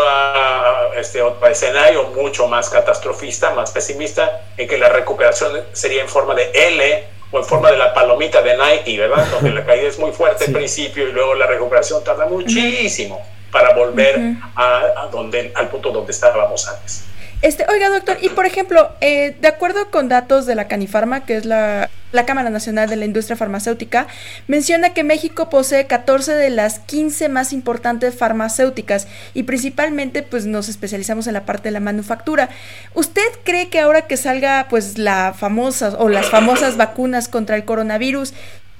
este, 0.96 1.22
otro 1.22 1.48
escenario 1.48 2.06
mucho 2.06 2.48
más 2.48 2.70
catastrofista, 2.70 3.52
más 3.52 3.72
pesimista, 3.72 4.42
en 4.58 4.68
que 4.68 4.78
la 4.78 4.90
recuperación 4.90 5.64
sería 5.74 6.02
en 6.02 6.10
forma 6.10 6.34
de 6.34 6.50
L 6.54 7.08
o 7.32 7.40
en 7.40 7.46
forma 7.46 7.72
de 7.72 7.78
la 7.78 7.94
palomita 7.94 8.42
de 8.42 8.58
Nike, 8.58 8.98
¿verdad? 8.98 9.28
Donde 9.32 9.52
la 9.52 9.66
caída 9.66 9.88
es 9.88 10.00
muy 10.00 10.12
fuerte 10.12 10.46
al 10.46 10.54
principio 10.54 11.08
y 11.08 11.12
luego 11.12 11.36
la 11.36 11.46
recuperación 11.46 12.04
tarda 12.04 12.26
muchísimo 12.26 13.22
para 13.52 13.74
volver 13.74 14.20
a, 14.56 15.08
donde, 15.12 15.52
al 15.56 15.70
punto 15.70 15.92
donde 15.92 16.12
estábamos 16.12 16.68
antes. 16.68 17.06
Este, 17.44 17.68
oiga, 17.70 17.90
doctor, 17.90 18.18
y 18.20 18.30
por 18.30 18.48
ejemplo, 18.48 18.90
eh, 19.00 19.36
de 19.40 19.48
acuerdo 19.48 19.92
con 19.92 20.10
datos 20.10 20.48
de 20.48 20.56
la 20.56 20.68
Canifarma, 20.68 21.24
que 21.24 21.38
es 21.38 21.46
la, 21.46 21.88
la, 22.12 22.26
Cámara 22.26 22.50
Nacional 22.50 22.90
de 22.90 22.96
la 22.96 23.06
Industria 23.06 23.38
Farmacéutica, 23.38 24.08
menciona 24.48 24.96
que 24.96 25.04
México 25.04 25.48
posee 25.48 25.86
14 25.86 26.34
de 26.34 26.50
las 26.50 26.80
15 26.80 27.30
más 27.30 27.54
importantes 27.54 28.18
farmacéuticas 28.18 29.08
y 29.36 29.44
principalmente 29.44 30.24
pues 30.24 30.48
nos 30.48 30.68
especializamos 30.68 31.28
en 31.28 31.34
la 31.34 31.46
parte 31.46 31.66
de 31.66 31.74
la 31.74 31.80
manufactura. 31.80 32.50
¿Usted 32.96 33.28
cree 33.44 33.70
que 33.70 33.80
ahora 33.80 34.08
que 34.08 34.18
salga 34.18 34.66
pues 34.68 34.98
la 34.98 35.36
famosa 35.38 35.96
o 36.00 36.10
las 36.10 36.32
famosas 36.32 36.76
vacunas 36.76 37.28
contra 37.28 37.56
el 37.56 37.66
coronavirus, 37.66 38.34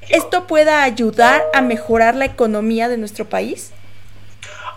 esto 0.10 0.48
pueda 0.48 0.82
ayudar 0.82 1.44
a 1.54 1.62
mejorar 1.62 2.16
la 2.16 2.26
economía 2.26 2.90
de 2.90 2.98
nuestro 2.98 3.26
país? 3.26 3.70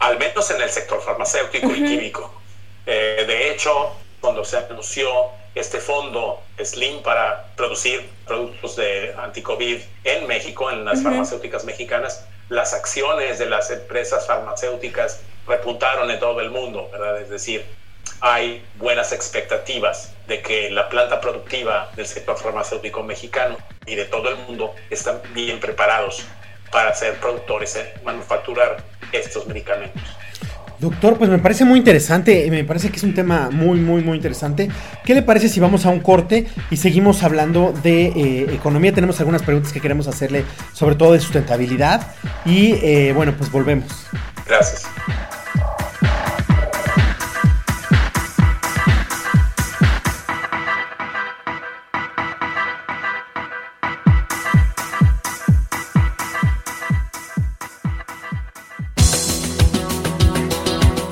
Al 0.00 0.18
menos 0.18 0.50
en 0.50 0.60
el 0.60 0.68
sector 0.68 1.00
farmacéutico 1.02 1.74
y 1.74 1.82
químico 1.82 2.39
eh, 2.86 3.24
de 3.26 3.50
hecho, 3.50 3.96
cuando 4.20 4.44
se 4.44 4.58
anunció 4.58 5.08
este 5.54 5.80
fondo 5.80 6.42
SLIM 6.62 7.02
para 7.02 7.52
producir 7.56 8.08
productos 8.26 8.76
de 8.76 9.14
anticovid 9.18 9.80
en 10.04 10.26
México, 10.26 10.70
en 10.70 10.84
las 10.84 11.02
farmacéuticas 11.02 11.64
mexicanas, 11.64 12.26
las 12.48 12.72
acciones 12.72 13.38
de 13.38 13.46
las 13.46 13.70
empresas 13.70 14.26
farmacéuticas 14.26 15.22
repuntaron 15.46 16.10
en 16.10 16.20
todo 16.20 16.40
el 16.40 16.50
mundo, 16.50 16.88
¿verdad? 16.92 17.20
Es 17.20 17.30
decir, 17.30 17.64
hay 18.20 18.64
buenas 18.74 19.12
expectativas 19.12 20.14
de 20.26 20.42
que 20.42 20.70
la 20.70 20.88
planta 20.88 21.20
productiva 21.20 21.90
del 21.96 22.06
sector 22.06 22.38
farmacéutico 22.38 23.02
mexicano 23.02 23.56
y 23.86 23.94
de 23.94 24.04
todo 24.04 24.28
el 24.28 24.36
mundo 24.36 24.74
están 24.90 25.20
bien 25.32 25.58
preparados 25.58 26.24
para 26.70 26.94
ser 26.94 27.18
productores, 27.18 27.76
y 27.76 28.04
manufacturar 28.04 28.82
estos 29.12 29.46
medicamentos. 29.46 30.02
Doctor, 30.80 31.18
pues 31.18 31.28
me 31.28 31.38
parece 31.38 31.66
muy 31.66 31.78
interesante, 31.78 32.46
me 32.50 32.64
parece 32.64 32.88
que 32.88 32.96
es 32.96 33.02
un 33.02 33.14
tema 33.14 33.50
muy, 33.50 33.78
muy, 33.80 34.02
muy 34.02 34.16
interesante. 34.16 34.70
¿Qué 35.04 35.14
le 35.14 35.22
parece 35.22 35.50
si 35.50 35.60
vamos 35.60 35.84
a 35.84 35.90
un 35.90 36.00
corte 36.00 36.46
y 36.70 36.78
seguimos 36.78 37.22
hablando 37.22 37.74
de 37.82 38.06
eh, 38.06 38.54
economía? 38.54 38.92
Tenemos 38.92 39.20
algunas 39.20 39.42
preguntas 39.42 39.72
que 39.72 39.80
queremos 39.80 40.08
hacerle, 40.08 40.44
sobre 40.72 40.94
todo 40.94 41.12
de 41.12 41.20
sustentabilidad. 41.20 42.06
Y 42.46 42.72
eh, 42.82 43.12
bueno, 43.14 43.34
pues 43.36 43.52
volvemos. 43.52 44.06
Gracias. 44.46 44.88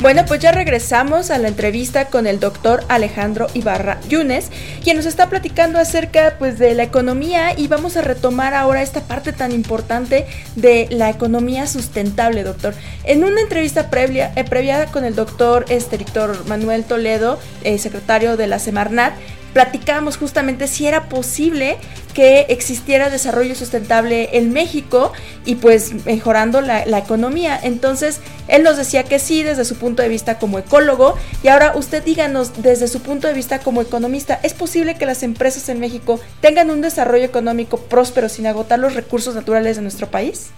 Bueno, 0.00 0.24
pues 0.26 0.40
ya 0.40 0.50
regresamos 0.50 1.30
a 1.30 1.36
la 1.36 1.48
entrevista 1.48 2.06
con 2.06 2.26
el 2.26 2.40
doctor 2.40 2.82
Alejandro 2.88 3.48
Ibarra 3.52 4.00
Yunes, 4.08 4.50
quien 4.82 4.96
nos 4.96 5.04
está 5.04 5.28
platicando 5.28 5.78
acerca 5.78 6.36
pues 6.38 6.58
de 6.58 6.72
la 6.72 6.84
economía 6.84 7.52
y 7.54 7.68
vamos 7.68 7.98
a 7.98 8.00
retomar 8.00 8.54
ahora 8.54 8.80
esta 8.80 9.02
parte 9.02 9.34
tan 9.34 9.52
importante 9.52 10.24
de 10.56 10.88
la 10.90 11.10
economía 11.10 11.66
sustentable, 11.66 12.44
doctor. 12.44 12.72
En 13.04 13.24
una 13.24 13.42
entrevista 13.42 13.90
previa, 13.90 14.32
eh, 14.36 14.86
con 14.90 15.04
el 15.04 15.14
doctor 15.14 15.66
este, 15.68 15.98
Víctor 15.98 16.46
Manuel 16.46 16.84
Toledo, 16.84 17.38
eh, 17.62 17.76
secretario 17.76 18.38
de 18.38 18.46
la 18.46 18.58
Semarnat, 18.58 19.12
platicábamos 19.52 20.16
justamente 20.16 20.68
si 20.68 20.86
era 20.86 21.08
posible 21.08 21.78
que 22.14 22.46
existiera 22.48 23.08
desarrollo 23.10 23.54
sustentable 23.54 24.30
en 24.36 24.52
México 24.52 25.12
y 25.44 25.56
pues 25.56 26.04
mejorando 26.04 26.60
la, 26.60 26.98
economía. 26.98 27.58
Entonces, 27.62 28.20
él 28.48 28.62
nos 28.62 28.76
decía 28.76 29.04
que 29.04 29.18
sí 29.18 29.42
desde 29.42 29.64
su 29.64 29.76
punto 29.76 30.02
de 30.02 30.08
vista 30.08 30.38
como 30.38 30.58
ecólogo 30.58 31.16
y 31.42 31.48
ahora 31.48 31.72
usted 31.76 32.02
díganos 32.02 32.62
desde 32.62 32.88
su 32.88 33.00
punto 33.00 33.26
de 33.26 33.32
vista 33.32 33.60
como 33.60 33.80
economista, 33.80 34.38
¿es 34.42 34.54
posible 34.54 34.96
que 34.98 35.06
las 35.06 35.22
empresas 35.22 35.68
en 35.68 35.80
México 35.80 36.20
tengan 36.40 36.70
un 36.70 36.80
desarrollo 36.80 37.24
económico 37.24 37.78
próspero 37.78 38.28
sin 38.28 38.46
agotar 38.46 38.78
los 38.78 38.94
recursos 38.94 39.34
naturales 39.34 39.76
de 39.76 39.82
nuestro 39.82 40.10
país? 40.10 40.50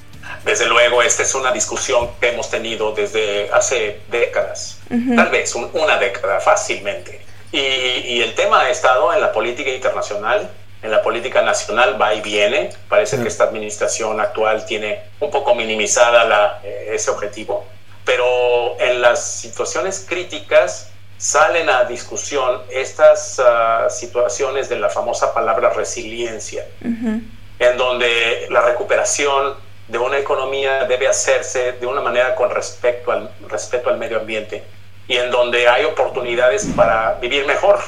Desde 0.44 0.66
luego, 0.66 1.02
esta 1.02 1.22
es 1.22 1.34
una 1.34 1.52
discusión 1.52 2.08
que 2.20 2.30
hemos 2.30 2.50
tenido 2.50 2.92
desde 2.92 3.50
hace 3.52 4.00
décadas, 4.10 4.78
tal 4.88 5.30
vez 5.30 5.54
una 5.54 5.98
década 5.98 6.40
fácilmente. 6.40 7.20
Y, 7.52 8.22
el 8.22 8.34
tema 8.34 8.62
ha 8.62 8.70
estado 8.70 9.12
en 9.12 9.20
la 9.20 9.30
política 9.30 9.70
internacional, 9.70 10.50
en 10.82 10.90
la 10.90 11.02
política 11.02 11.42
nacional 11.42 12.00
va 12.00 12.14
y 12.14 12.22
viene. 12.22 12.70
Parece 12.88 13.20
que 13.20 13.28
esta 13.28 13.44
administración 13.44 14.20
actual 14.20 14.64
tiene 14.64 15.02
un 15.20 15.30
poco 15.30 15.54
minimizada 15.54 16.24
la, 16.24 16.60
eh, 16.64 16.90
ese 16.94 17.10
objetivo. 17.10 17.66
Pero 18.04 18.80
en 18.80 19.02
las 19.02 19.24
situaciones 19.24 20.04
críticas 20.08 20.90
salen 21.18 21.68
a 21.68 21.84
discusión 21.84 22.62
estas 22.70 23.38
ah, 23.38 23.86
situaciones 23.90 24.68
de 24.68 24.76
la 24.76 24.88
famosa 24.88 25.32
palabra 25.32 25.70
resiliencia, 25.70 26.66
en 26.80 27.76
donde 27.76 28.48
la 28.50 28.62
recuperación 28.62 29.54
de 29.86 29.98
una 29.98 30.18
economía 30.18 30.84
debe 30.86 31.06
hacerse 31.06 31.72
de 31.72 31.86
una 31.86 32.00
manera 32.00 32.34
con 32.34 32.50
respecto 32.50 33.12
al, 33.12 33.30
respeto 33.48 33.90
al 33.90 33.98
medio 33.98 34.18
ambiente 34.18 34.64
y 35.08 35.16
en 35.16 35.30
donde 35.30 35.68
hay 35.68 35.84
oportunidades 35.84 36.66
para 36.76 37.14
vivir 37.20 37.46
mejor 37.46 37.80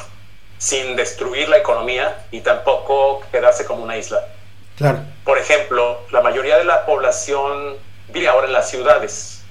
sin 0.59 0.97
destruir 0.97 1.49
la 1.49 1.59
economía 1.59 2.25
y 2.31 2.41
tampoco 2.41 3.23
quedarse 3.31 3.65
como 3.65 3.83
una 3.83 3.97
isla. 3.97 4.21
Claro. 4.77 5.01
Por 5.25 5.39
ejemplo, 5.39 6.01
la 6.11 6.21
mayoría 6.21 6.59
de 6.59 6.65
la 6.65 6.85
población 6.87 7.77
vive 8.09 8.29
ahora 8.29 8.47
en 8.47 8.53
las 8.53 8.71
ciudades, 8.71 9.45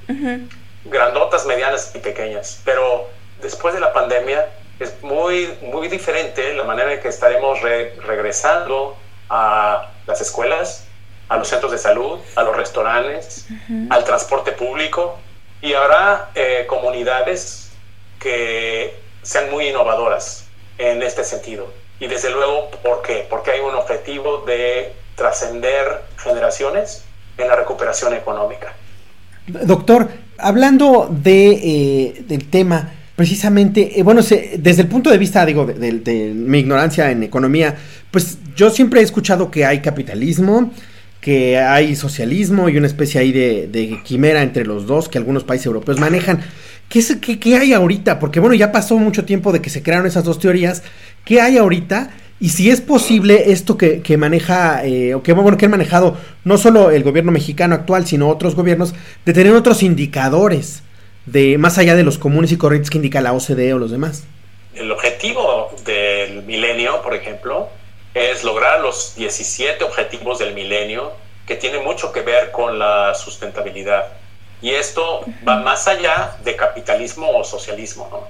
grandotas, 0.86 1.46
medianas 1.46 1.91
y 1.96 2.00
pequeñas, 2.00 2.62
pero 2.65 3.10
después 3.41 3.74
de 3.74 3.79
la 3.79 3.93
pandemia 3.93 4.48
es 4.79 5.01
muy, 5.01 5.58
muy 5.62 5.88
diferente 5.88 6.53
la 6.53 6.63
manera 6.63 6.93
en 6.93 7.00
que 7.00 7.08
estaremos 7.08 7.62
regresando 7.62 8.98
a 9.29 9.89
las 10.05 10.22
escuelas, 10.22 10.86
a 11.29 11.38
los 11.38 11.48
centros 11.48 11.72
de 11.72 11.77
salud, 11.77 12.20
a 12.36 12.43
los 12.43 12.55
restaurantes, 12.55 13.48
al 13.89 14.03
transporte 14.03 14.51
público, 14.51 15.17
y 15.63 15.74
habrá 15.74 16.29
eh, 16.36 16.65
comunidades 16.67 17.70
que 18.20 18.93
sean 19.22 19.50
muy 19.50 19.70
innovadoras 19.70 20.46
en 20.77 21.01
este 21.01 21.24
sentido. 21.24 21.72
Y 22.01 22.08
desde 22.08 22.29
luego, 22.32 22.70
¿por 22.84 23.01
qué? 23.01 23.25
Porque 23.29 23.51
hay 23.51 23.62
un 23.62 23.74
objetivo 23.74 24.39
de 24.39 24.91
trascender 25.15 26.01
generaciones 26.17 27.05
en 27.38 27.48
la 27.48 27.55
recuperación 27.55 28.13
económica. 28.13 28.74
Doctor, 29.48 30.10
hablando 30.38 31.08
de, 31.10 31.51
eh, 31.51 32.24
del 32.27 32.50
tema, 32.50 32.91
precisamente, 33.15 33.98
eh, 33.98 34.03
bueno, 34.03 34.22
desde 34.22 34.82
el 34.82 34.89
punto 34.89 35.10
de 35.10 35.17
vista, 35.17 35.46
digo, 35.46 35.65
de, 35.65 36.34
mi 36.36 36.60
ignorancia 36.60 37.10
en 37.10 37.24
economía, 37.24 37.74
pues 38.12 38.38
yo 38.53 38.70
siempre 38.70 39.00
he 39.00 39.03
escuchado 39.03 39.50
que 39.50 39.65
hay 39.65 39.82
capitalismo, 39.82 40.74
que 41.24 41.58
hay 41.58 41.96
socialismo 41.96 42.68
y 42.68 42.75
una 42.75 42.86
especie 42.86 43.22
ahí 43.22 43.32
de, 43.32 44.01
quimera 44.03 44.42
entre 44.42 44.65
los 44.65 44.86
dos 44.86 45.08
que 45.08 45.18
algunos 45.18 45.46
países 45.46 45.68
europeos 45.68 45.98
manejan. 45.98 46.44
¿Qué, 46.89 47.00
es, 47.00 47.15
qué, 47.22 47.39
¿Qué 47.39 47.56
hay 47.56 47.72
ahorita? 47.72 48.20
Porque 48.20 48.42
bueno, 48.42 48.56
ya 48.56 48.74
pasó 48.74 48.98
mucho 48.98 49.24
tiempo 49.24 49.53
de 49.53 49.62
que 49.62 49.70
se 49.70 49.82
crearon 49.82 50.06
esas 50.06 50.25
dos 50.25 50.38
teorías. 50.38 50.84
¿Qué 51.24 51.39
hay 51.39 51.58
ahorita? 51.58 52.10
Y 52.42 52.50
si 52.50 52.70
es 52.70 52.82
posible 52.82 53.53
esto 53.53 53.77
que, 53.77 54.01
que 54.01 54.18
maneja, 54.18 54.86
eh, 54.86 55.15
o 55.15 55.24
que, 55.24 55.32
bueno, 55.32 55.58
han 55.58 55.72
manejado 55.72 56.18
no 56.44 56.58
solo 56.58 56.92
el 56.92 57.03
gobierno 57.03 57.32
mexicano 57.32 57.74
actual, 57.74 58.06
sino 58.06 58.27
otros 58.27 58.53
gobiernos, 58.53 58.94
de 59.25 59.32
tener 59.32 59.53
otros 59.53 59.82
indicadores, 59.82 60.84
de 61.25 61.58
más 61.58 61.77
allá 61.77 61.96
de 61.96 62.03
los 62.03 62.18
comunes 62.18 62.51
y 62.51 62.58
corrientes 62.58 62.89
que 62.89 62.98
indica 62.98 63.22
la 63.22 63.32
OCDE 63.32 63.74
o 63.74 63.80
los 63.80 63.92
demás. 63.92 64.25
El 64.75 64.92
objetivo 64.92 65.74
del 65.86 66.44
milenio, 66.44 67.01
por 67.01 67.13
ejemplo, 67.13 67.70
es 68.13 68.43
lograr 68.43 68.79
los 68.82 69.15
17 69.15 69.84
objetivos 69.84 70.39
del 70.39 70.53
milenio 70.53 71.13
que 71.48 71.55
tienen 71.55 71.84
mucho 71.84 72.12
que 72.12 72.22
ver 72.22 72.51
con 72.51 72.79
la 72.79 73.13
sustentabilidad. 73.15 74.08
Y 74.62 74.72
esto 74.72 75.25
va 75.48 75.58
más 75.58 75.88
allá 75.88 76.38
de 76.43 76.55
capitalismo 76.55 77.29
o 77.38 77.43
socialismo. 77.43 78.27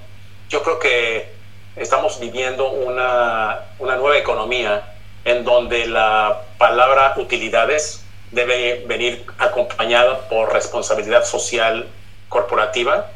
Yo 0.49 0.63
creo 0.63 0.79
que 0.79 1.31
estamos 1.75 2.19
viviendo 2.19 2.69
una, 2.69 3.61
una 3.79 3.95
nueva 3.97 4.17
economía 4.17 4.95
en 5.25 5.43
donde 5.43 5.85
la 5.85 6.41
palabra 6.57 7.13
utilidades 7.17 8.03
debe 8.31 8.83
venir 8.87 9.25
acompañada 9.37 10.27
por 10.27 10.51
responsabilidad 10.51 11.23
social 11.23 11.87
corporativa 12.29 13.11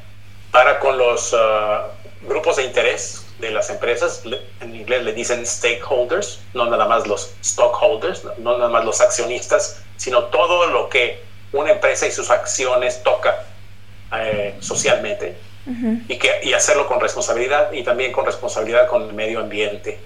para 0.52 0.80
con 0.80 0.98
los 0.98 1.34
uh, 1.34 1.38
grupos 2.28 2.58
de 2.58 2.64
interés 2.64 3.27
de 3.40 3.52
las 3.52 3.70
empresas, 3.70 4.24
en 4.62 4.76
inglés 4.76 5.04
le 5.04 5.14
dicen 5.14 5.46
stakeholders, 5.46 6.40
no 6.54 6.66
nada 6.66 6.88
más 6.88 7.08
los 7.08 7.34
stockholders, 7.44 8.24
no 8.40 8.58
nada 8.58 8.70
más 8.70 8.84
los 8.84 9.00
accionistas, 9.00 9.82
sino 9.96 10.26
todo 10.26 10.68
lo 10.68 10.90
que 10.90 11.22
una 11.52 11.72
empresa 11.72 12.08
y 12.08 12.12
sus 12.12 12.30
acciones 12.30 13.04
toca 13.04 13.44
eh, 14.16 14.56
socialmente 14.60 15.38
y, 16.08 16.18
que, 16.18 16.30
y 16.44 16.54
hacerlo 16.54 16.88
con 16.88 17.00
responsabilidad 17.00 17.72
y 17.74 17.84
también 17.84 18.12
con 18.12 18.26
responsabilidad 18.26 18.88
con 18.88 19.04
el 19.04 19.14
medio 19.14 19.40
ambiente. 19.40 20.00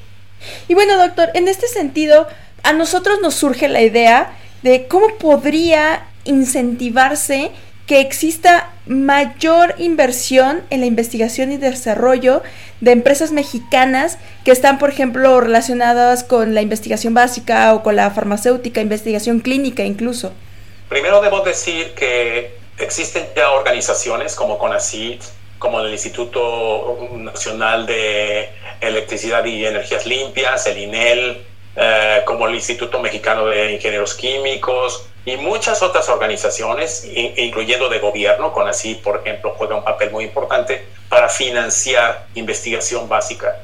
Y 0.68 0.74
bueno, 0.74 0.98
doctor, 0.98 1.30
en 1.36 1.48
este 1.48 1.68
sentido, 1.68 2.28
a 2.64 2.74
nosotros 2.74 3.20
nos 3.22 3.36
surge 3.36 3.68
la 3.68 3.82
idea 3.82 4.38
de 4.64 4.88
cómo 4.88 5.18
podría 5.18 6.08
incentivarse 6.24 7.52
que 7.92 8.00
exista 8.00 8.72
mayor 8.86 9.76
inversión 9.78 10.64
en 10.70 10.80
la 10.80 10.86
investigación 10.86 11.52
y 11.52 11.58
desarrollo 11.58 12.42
de 12.80 12.92
empresas 12.92 13.34
mexicanas 13.34 14.18
que 14.46 14.52
están, 14.52 14.80
por 14.80 14.90
ejemplo, 14.90 15.42
relacionadas 15.42 16.24
con 16.24 16.56
la 16.56 16.62
investigación 16.62 17.14
básica 17.14 17.76
o 17.76 17.84
con 17.84 17.98
la 17.98 18.10
farmacéutica, 18.10 18.80
investigación 18.80 19.42
clínica 19.42 19.84
incluso. 19.84 20.32
Primero 20.88 21.22
debo 21.22 21.42
decir 21.42 21.94
que 21.94 22.56
existen 22.78 23.28
ya 23.36 23.52
organizaciones 23.52 24.36
como 24.36 24.58
CONACYT, 24.58 25.22
como 25.60 25.82
el 25.82 25.92
Instituto 25.92 26.98
Nacional 27.18 27.88
de 27.88 28.52
Electricidad 28.80 29.44
y 29.44 29.66
Energías 29.66 30.06
Limpias, 30.06 30.66
el 30.66 30.78
INEL, 30.78 31.46
eh, 31.76 32.22
como 32.26 32.48
el 32.48 32.56
Instituto 32.56 33.00
Mexicano 33.00 33.48
de 33.48 33.74
Ingenieros 33.74 34.14
Químicos 34.14 35.08
y 35.26 35.38
muchas 35.38 35.82
otras 35.84 36.10
organizaciones, 36.10 37.08
incluyendo 37.14 37.90
de 37.90 38.00
gobierno, 38.00 38.52
con 38.52 38.68
así, 38.68 38.96
por 38.96 39.22
ejemplo, 39.22 39.54
juega 39.58 39.76
un 39.76 39.84
papel 39.84 40.10
muy 40.12 40.26
importante 40.26 40.86
para 41.10 41.30
financiar 41.30 42.26
investigación 42.36 43.08
básica. 43.08 43.56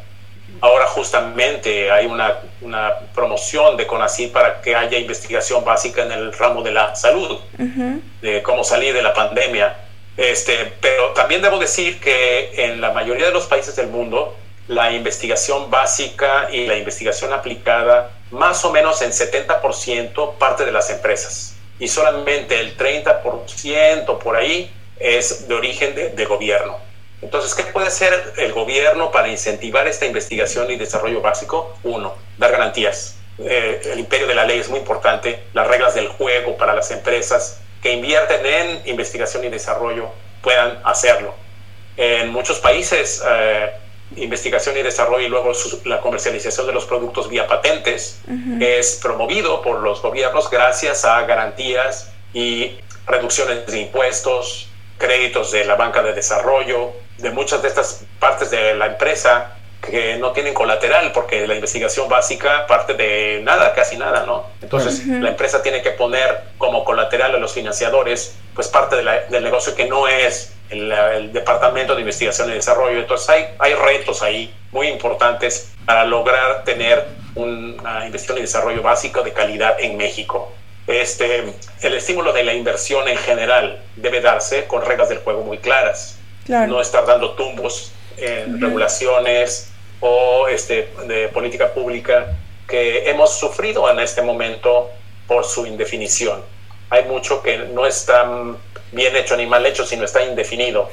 Ahora 0.61 0.87
justamente 0.87 1.91
hay 1.91 2.05
una, 2.05 2.39
una 2.61 2.93
promoción 3.13 3.77
de 3.77 3.85
CONACYT 3.85 4.31
para 4.31 4.61
que 4.61 4.75
haya 4.75 4.97
investigación 4.97 5.63
básica 5.63 6.03
en 6.03 6.11
el 6.11 6.33
ramo 6.33 6.61
de 6.63 6.71
la 6.71 6.95
salud, 6.95 7.39
de 8.21 8.41
cómo 8.43 8.63
salir 8.63 8.93
de 8.93 9.01
la 9.01 9.13
pandemia. 9.13 9.75
Este, 10.15 10.73
pero 10.81 11.09
también 11.13 11.41
debo 11.41 11.59
decir 11.59 11.99
que 11.99 12.51
en 12.65 12.81
la 12.81 12.91
mayoría 12.91 13.27
de 13.27 13.31
los 13.33 13.45
países 13.45 13.75
del 13.75 13.87
mundo, 13.87 14.35
la 14.67 14.91
investigación 14.91 15.71
básica 15.71 16.49
y 16.51 16.67
la 16.67 16.75
investigación 16.75 17.33
aplicada, 17.33 18.11
más 18.31 18.63
o 18.65 18.71
menos 18.71 19.01
en 19.01 19.11
70% 19.11 20.37
parte 20.37 20.65
de 20.65 20.71
las 20.71 20.89
empresas. 20.89 21.55
Y 21.79 21.87
solamente 21.87 22.59
el 22.59 22.77
30% 22.77 24.17
por 24.17 24.35
ahí 24.35 24.73
es 24.99 25.47
de 25.47 25.53
origen 25.53 25.95
de, 25.95 26.25
gobierno. 26.25 26.77
Entonces, 27.21 27.53
¿qué 27.53 27.63
puede 27.63 27.87
hacer 27.87 28.33
el 28.37 28.51
gobierno 28.51 29.11
para 29.11 29.27
incentivar 29.27 29.87
esta 29.87 30.05
investigación 30.05 30.69
y 30.69 30.75
desarrollo 30.75 31.21
básico? 31.21 31.77
Uno, 31.83 32.15
dar 32.37 32.51
garantías. 32.51 33.15
Eh, 33.39 33.81
el 33.93 33.99
imperio 33.99 34.27
de 34.27 34.35
la 34.35 34.45
ley 34.45 34.59
es 34.59 34.69
muy 34.69 34.79
importante, 34.79 35.43
las 35.53 35.67
reglas 35.67 35.95
del 35.95 36.07
juego 36.07 36.57
para 36.57 36.73
las 36.73 36.91
empresas, 36.91 37.59
que 37.81 37.93
invierten 37.93 38.45
en 38.45 38.81
investigación 38.85 39.43
y 39.45 39.49
desarrollo 39.49 40.09
puedan 40.41 40.79
hacerlo. 40.83 41.33
En 41.95 42.29
muchos 42.29 42.59
países, 42.59 43.23
eh, 43.27 43.71
investigación 44.15 44.77
y 44.77 44.83
desarrollo 44.83 45.25
y 45.25 45.29
luego 45.29 45.51
la 45.85 46.01
comercialización 46.01 46.65
de 46.67 46.73
los 46.73 46.85
productos 46.85 47.29
vía 47.29 47.47
patentes 47.47 48.21
es 48.59 48.99
promovido 49.01 49.61
por 49.61 49.81
los 49.81 50.01
gobiernos 50.01 50.49
gracias 50.49 51.05
a 51.05 51.21
garantías 51.23 52.11
y 52.33 52.77
reducciones 53.05 53.65
de 53.67 53.79
impuestos, 53.81 54.69
créditos 54.97 55.51
de 55.51 55.65
la 55.65 55.75
banca 55.75 56.01
de 56.01 56.13
desarrollo, 56.13 56.91
de 57.17 57.31
muchas 57.31 57.61
de 57.61 57.67
estas 57.67 58.05
partes 58.19 58.49
de 58.49 58.75
la 58.75 58.87
empresa 58.87 59.53
que 59.81 60.17
no 60.17 60.31
tienen 60.31 60.53
colateral 60.53 61.11
porque 61.11 61.47
la 61.47 61.55
investigación 61.55 62.09
básica 62.09 62.65
parte 62.67 62.93
de 62.95 63.41
nada, 63.43 63.73
casi 63.73 63.95
nada, 63.97 64.25
¿no? 64.25 64.47
Entonces 64.61 65.05
la 65.05 65.29
empresa 65.29 65.61
tiene 65.61 65.81
que 65.81 65.91
poner 65.91 66.43
como 66.57 66.83
colateral 66.83 67.35
a 67.35 67.37
los 67.37 67.53
financiadores 67.53 68.35
pues 68.53 68.67
parte 68.67 68.95
del 68.95 69.43
negocio 69.43 69.75
que 69.75 69.85
no 69.85 70.07
es 70.07 70.53
el, 70.69 71.31
Departamento 71.33 71.95
de 71.95 72.01
Investigación 72.01 72.49
y 72.49 72.53
Desarrollo. 72.53 72.99
Entonces 72.99 73.29
hay, 73.29 73.45
hay 73.59 73.73
retos 73.73 74.21
ahí 74.21 74.53
muy 74.71 74.87
importantes 74.87 75.73
para 75.85 76.05
lograr 76.05 76.63
tener 76.63 77.05
una 77.35 78.05
investigación 78.05 78.39
y 78.39 78.41
desarrollo 78.41 78.81
básico 78.81 79.21
de 79.23 79.31
calidad 79.31 79.79
en 79.79 79.97
México. 79.97 80.51
Este, 80.87 81.43
el 81.81 81.93
estímulo 81.93 82.31
de 82.33 82.43
la 82.43 82.53
inversión 82.53 83.07
en 83.07 83.17
general 83.17 83.81
debe 83.95 84.21
darse 84.21 84.65
con 84.65 84.83
reglas 84.85 85.09
del 85.09 85.19
juego 85.19 85.43
muy 85.43 85.57
claras. 85.57 86.17
No 86.47 86.79
estar 86.79 87.05
dando 87.05 87.31
tumbos 87.31 87.91
en 88.17 88.61
regulaciones 88.61 89.69
o 89.99 90.47
este, 90.47 90.89
de 91.05 91.27
política 91.27 91.73
pública 91.73 92.37
que 92.67 93.09
hemos 93.09 93.37
sufrido 93.37 93.89
en 93.89 93.99
este 93.99 94.21
momento 94.21 94.89
por 95.27 95.43
su 95.43 95.65
indefinición. 95.65 96.41
Hay 96.89 97.03
mucho 97.03 97.41
que 97.41 97.57
no 97.57 97.85
está 97.85 98.25
bien 98.91 99.15
hecho 99.15 99.35
ni 99.37 99.45
mal 99.45 99.65
hecho, 99.65 99.85
sino 99.85 100.05
está 100.05 100.23
indefinido. 100.23 100.89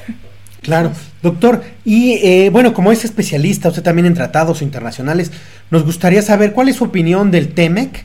Claro, 0.61 0.91
doctor, 1.21 1.61
y 1.83 2.13
eh, 2.23 2.49
bueno, 2.49 2.73
como 2.73 2.91
es 2.91 3.05
especialista, 3.05 3.69
usted 3.69 3.83
también 3.83 4.07
en 4.07 4.15
tratados 4.15 4.63
internacionales, 4.63 5.31
nos 5.69 5.85
gustaría 5.85 6.23
saber 6.23 6.53
cuál 6.53 6.69
es 6.69 6.77
su 6.77 6.85
opinión 6.85 7.29
del 7.29 7.53
TEMEC, 7.53 8.03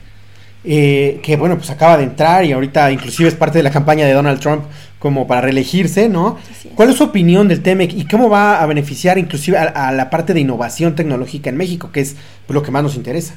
eh, 0.63 1.19
que 1.23 1.37
bueno, 1.37 1.57
pues 1.57 1.71
acaba 1.71 1.97
de 1.97 2.03
entrar 2.03 2.45
y 2.45 2.51
ahorita 2.51 2.91
inclusive 2.91 3.27
es 3.29 3.33
parte 3.33 3.57
de 3.57 3.63
la 3.63 3.71
campaña 3.71 4.05
de 4.05 4.13
Donald 4.13 4.39
Trump 4.39 4.65
como 4.99 5.25
para 5.25 5.41
reelegirse, 5.41 6.07
¿no? 6.07 6.37
¿Cuál 6.75 6.91
es 6.91 6.97
su 6.97 7.05
opinión 7.05 7.47
del 7.47 7.63
TEMEC 7.63 7.93
y 7.93 8.07
cómo 8.07 8.29
va 8.29 8.61
a 8.61 8.65
beneficiar 8.67 9.17
inclusive 9.17 9.57
a, 9.57 9.91
la 9.91 10.11
parte 10.11 10.35
de 10.35 10.41
innovación 10.41 10.95
tecnológica 10.95 11.49
en 11.49 11.57
México, 11.57 11.89
que 11.91 12.01
es 12.01 12.15
lo 12.47 12.61
que 12.61 12.69
más 12.69 12.83
nos 12.83 12.93
interesa? 12.93 13.33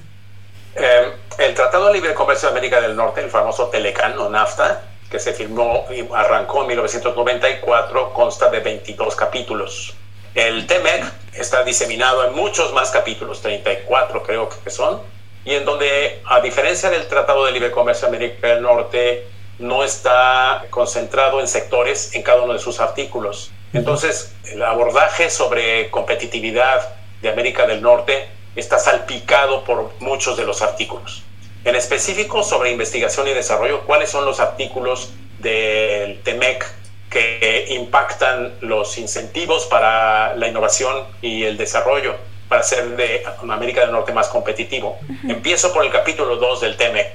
Eh, 0.77 1.13
el 1.39 1.55
Tratado 1.55 1.87
de 1.87 1.95
Libre 1.95 2.13
Comercio 2.13 2.49
de 2.51 2.59
América 2.59 2.83
del 2.83 2.95
Norte, 2.95 3.23
el 3.23 3.31
famoso 3.31 3.69
Telecan 3.69 4.19
o 4.19 4.29
NAFTA, 4.29 4.83
que 5.15 5.21
se 5.21 5.33
firmó 5.33 5.87
y 5.97 6.05
arrancó 6.13 6.63
en 6.63 6.67
1994, 6.71 8.13
consta 8.13 8.51
de 8.51 8.59
22 8.59 9.15
capítulos. 9.15 9.95
El 10.35 10.67
TEMEC 10.67 11.05
está 11.35 11.63
diseminado 11.63 12.27
en 12.27 12.35
muchos 12.35 12.73
más 12.73 12.91
capítulos, 12.91 13.41
34 13.41 14.25
creo 14.25 14.49
que 14.49 14.71
son, 14.71 15.01
y 15.45 15.55
en 15.55 15.65
donde, 15.65 16.21
a 16.27 16.41
diferencia 16.41 16.91
del 16.91 17.07
Tratado 17.07 17.47
de 17.47 17.53
Libre 17.53 17.71
Comercio 17.71 18.09
América 18.09 18.49
del 18.49 18.63
Norte, 18.63 19.29
no 19.61 19.85
está 19.85 20.65
concentrado 20.71 21.39
en 21.39 21.47
sectores 21.47 22.13
en 22.17 22.25
cada 22.25 22.43
uno 22.43 22.55
de 22.55 22.59
sus 22.59 22.81
artículos. 22.81 23.53
Entonces, 23.73 24.35
el 24.47 24.65
abordaje 24.65 25.31
sobre 25.31 25.93
competitividad 25.93 26.93
de 27.23 27.29
América 27.29 27.69
del 27.69 27.81
Norte 27.83 28.27
está 28.57 28.81
salpicado 28.81 29.63
por 29.63 29.93
muchos 30.01 30.37
de 30.37 30.45
los 30.45 30.61
artículos. 30.61 31.23
En 31.65 31.77
específico, 31.77 32.43
sobre 32.43 32.71
investigación 32.71 33.27
y 33.29 33.33
desarrollo, 33.33 33.83
¿cuáles 33.83 34.11
son 34.11 34.25
los 34.25 34.39
artículos 34.39 35.13
del 35.39 36.21
TEMEC 36.21 36.67
que 37.09 37.67
impactan 37.71 38.53
los 38.61 38.99
incentivos 38.99 39.67
para 39.67 40.35
la 40.37 40.49
innovación 40.49 41.05
y 41.23 41.45
el 41.45 41.57
desarrollo? 41.57 42.17
para 42.49 42.63
ser 42.63 42.97
de 42.97 43.25
América 43.51 43.81
del 43.81 43.91
Norte 43.91 44.13
más 44.13 44.29
competitivo. 44.29 44.99
Empiezo 45.27 45.73
por 45.73 45.85
el 45.85 45.91
capítulo 45.91 46.37
2 46.37 46.61
del 46.61 46.77
TEMEC, 46.77 47.13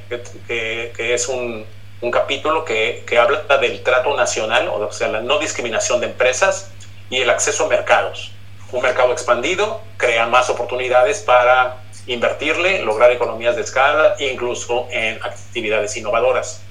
es 0.98 1.28
un, 1.30 1.66
un 2.02 2.12
capítulo 2.12 2.66
que, 2.66 3.04
que, 3.08 3.18
habla 3.18 3.44
del 3.60 3.84
trato 3.84 4.18
nacional, 4.18 4.68
o 4.68 4.92
sea, 4.92 5.08
la 5.08 5.22
no 5.22 5.40
discriminación 5.40 6.02
de 6.02 6.08
empresas 6.08 6.72
y 7.10 7.22
el 7.22 7.30
acceso 7.30 7.66
a 7.66 7.68
mercados. 7.70 8.32
Un 8.72 8.82
mercado 8.82 9.14
expandido 9.14 9.82
crea 9.98 10.26
más 10.28 10.50
oportunidades 10.50 11.20
para 11.20 11.78
invertirle, 12.14 12.82
lograr 12.84 13.12
economías 13.12 13.56
de 13.56 13.62
escala 13.62 14.16
e 14.20 14.28
incluso 14.28 14.88
en 14.92 15.20
actividades 15.24 15.96
innovadoras. 15.98 16.62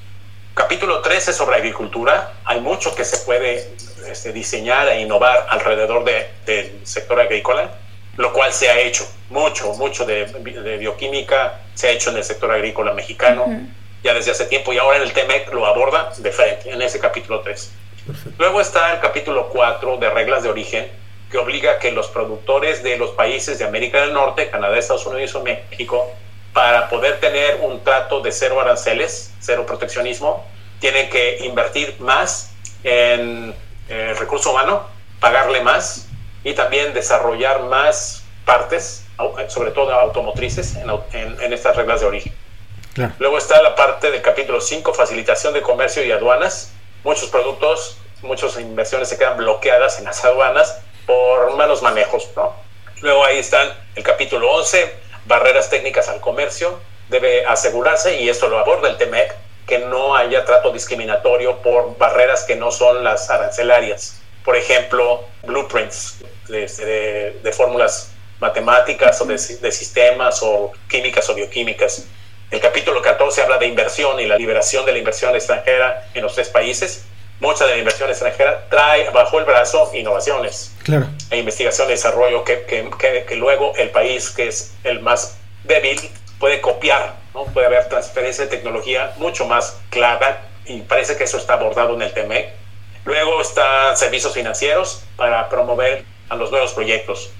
Capítulo 0.55 1.01
13 1.01 1.33
sobre 1.33 1.57
agricultura. 1.57 2.35
Hay 2.45 2.61
mucho 2.61 2.95
que 2.95 3.05
se 3.05 3.19
puede 3.19 3.73
este, 4.07 4.33
diseñar 4.33 4.89
e 4.89 5.01
innovar 5.01 5.47
alrededor 5.49 6.05
de, 6.05 6.31
del 6.45 6.87
sector 6.87 7.21
agrícola, 7.21 7.71
lo 8.17 8.33
cual 8.33 8.53
se 8.53 8.69
ha 8.69 8.79
hecho. 8.79 9.09
Mucho, 9.31 9.73
mucho 9.75 10.05
de, 10.05 10.27
de 10.27 10.77
bioquímica 10.79 11.61
se 11.75 11.89
ha 11.89 11.91
hecho 11.93 12.11
en 12.11 12.17
el 12.17 12.25
sector 12.25 12.51
agrícola 12.51 12.93
mexicano. 12.93 13.45
Uh 13.47 13.53
-huh 13.53 13.79
ya 14.03 14.15
desde 14.15 14.31
hace 14.31 14.47
tiempo 14.47 14.73
y 14.73 14.79
ahora 14.79 14.99
en 14.99 15.03
el 15.03 15.13
TEMEC 15.13 15.53
lo 15.53 15.67
aborda 15.67 16.13
de 16.17 16.33
frente, 16.33 16.71
en 16.71 16.81
ese 16.83 17.01
capítulo 17.01 17.41
3. 17.41 17.73
Perfecto. 18.07 18.35
Luego 18.39 18.61
está 18.61 18.93
el 18.93 19.01
capítulo 19.01 19.49
4 19.49 19.97
de 19.99 20.11
reglas 20.11 20.43
de 20.43 20.49
origen, 20.49 20.89
que 21.31 21.39
obliga 21.39 21.73
a 21.73 21.79
que 21.79 21.93
los 21.93 22.09
productores 22.09 22.83
de 22.83 22.97
los 22.97 23.11
países 23.11 23.59
de 23.59 23.65
América 23.65 24.01
del 24.01 24.13
Norte, 24.13 24.51
Canadá, 24.51 24.79
Estados 24.79 25.07
Unidos 25.07 25.35
o 25.35 25.43
México, 25.43 26.11
para 26.53 26.89
poder 26.89 27.21
tener 27.21 27.61
un 27.61 27.85
trato 27.85 28.21
de 28.21 28.33
cero 28.33 28.61
aranceles, 28.61 29.35
cero 29.41 29.65
proteccionismo, 29.67 30.45
tienen 30.81 31.11
que 31.11 31.39
invertir 31.45 31.97
más 32.01 32.53
en 32.83 33.55
eh, 33.89 34.15
recurso 34.19 34.51
humano, 34.51 34.89
pagarle 35.21 35.61
más 35.61 36.09
y 36.45 36.55
también 36.55 36.95
desarrollar 36.95 37.63
más 37.65 38.25
partes, 38.45 39.05
sobre 39.49 39.73
todo 39.73 39.93
automotrices, 39.93 40.77
en, 40.77 40.91
en, 41.13 41.41
en 41.41 41.53
estas 41.53 41.77
reglas 41.77 42.01
de 42.01 42.07
origen. 42.07 42.33
Claro. 42.95 43.13
Luego 43.19 43.39
está 43.39 43.61
la 43.63 43.75
parte 43.75 44.11
del 44.11 44.23
capítulo 44.23 44.61
5, 44.61 44.95
facilitación 44.95 45.53
de 45.53 45.61
comercio 45.61 46.05
y 46.05 46.11
aduanas. 46.11 46.73
Muchos 47.05 47.29
productos, 47.29 47.99
muchas 48.23 48.59
inversiones 48.59 49.09
se 49.09 49.19
quedan 49.19 49.37
bloqueadas 49.37 49.99
en 49.99 50.05
las 50.05 50.25
aduanas 50.25 50.81
por 51.09 51.57
malos 51.57 51.83
manejos. 51.83 52.29
¿no? 52.37 52.55
Luego 53.01 53.25
ahí 53.25 53.39
están 53.39 53.69
el 53.97 54.05
capítulo 54.05 54.53
11, 54.53 54.95
barreras 55.25 55.69
técnicas 55.69 56.09
al 56.09 56.21
comercio. 56.21 56.79
Debe 57.09 57.45
asegurarse, 57.47 58.21
y 58.21 58.29
esto 58.29 58.49
lo 58.49 58.59
aborda 58.59 58.89
el 58.89 58.97
TEMEC, 58.97 59.35
que 59.67 59.81
no 59.81 60.15
haya 60.15 60.45
trato 60.45 60.71
discriminatorio 60.71 61.57
por 61.57 61.99
barreras 61.99 62.45
que 62.45 62.55
no 62.55 62.71
son 62.71 63.03
las 63.03 63.29
arancelarias. 63.31 64.21
Por 64.45 64.55
ejemplo, 64.55 65.25
blueprints 65.43 66.19
de, 66.49 66.67
de, 66.67 67.41
de 67.43 67.53
fórmulas 67.53 68.13
matemáticas 68.39 69.21
o 69.21 69.25
de, 69.25 69.35
de 69.35 69.73
sistemas 69.73 70.41
o 70.43 70.73
químicas 70.89 71.29
o 71.29 71.35
bioquímicas 71.35 72.07
el 72.51 72.61
capítulo 72.61 73.03
14 73.03 73.43
habla 73.43 73.59
de 73.59 73.67
inversión 73.67 74.19
y 74.21 74.27
la 74.27 74.39
liberación 74.39 74.87
de 74.87 74.93
la 74.93 74.99
inversión 74.99 75.35
extranjera 75.35 76.09
en 76.15 76.23
los 76.23 76.35
tres 76.35 76.49
países. 76.49 77.05
Mucha 77.41 77.67
de 77.67 77.73
la 77.73 77.79
inversión 77.79 78.09
extranjera 78.11 78.67
trae 78.69 79.11
bajo 79.11 79.39
el 79.39 79.45
brazo 79.45 79.91
innovaciones 79.95 80.73
claro. 80.83 81.07
e 81.31 81.39
investigación 81.39 81.89
y 81.89 81.93
desarrollo 81.93 82.43
que, 82.45 82.63
que, 82.63 82.91
que, 82.99 83.25
que, 83.25 83.37
luego 83.37 83.75
el 83.77 83.91
país 83.91 84.31
que 84.31 84.49
es 84.49 84.75
el 84.83 85.01
más 85.01 85.39
débil 85.65 86.01
puede 86.41 86.61
copiar. 86.61 87.15
¿no? 87.35 87.45
Puede 87.45 87.67
haber 87.67 87.89
transferencia 87.89 88.45
de 88.45 88.51
tecnología 88.51 89.13
mucho 89.19 89.47
más 89.47 89.79
clara 89.91 90.43
y 90.67 90.81
parece 90.81 91.17
que 91.17 91.25
eso 91.25 91.37
está 91.37 91.55
abordado 91.55 91.95
en 91.95 92.03
el 92.03 92.13
TMEC. 92.13 92.49
Luego 93.05 93.41
están 93.41 93.97
servicios 93.97 94.35
financieros 94.35 95.05
para 95.17 95.49
promover 95.49 96.05
a 96.29 96.37
los 96.37 96.51
nuevos 96.51 96.73
proyectos 96.73 97.31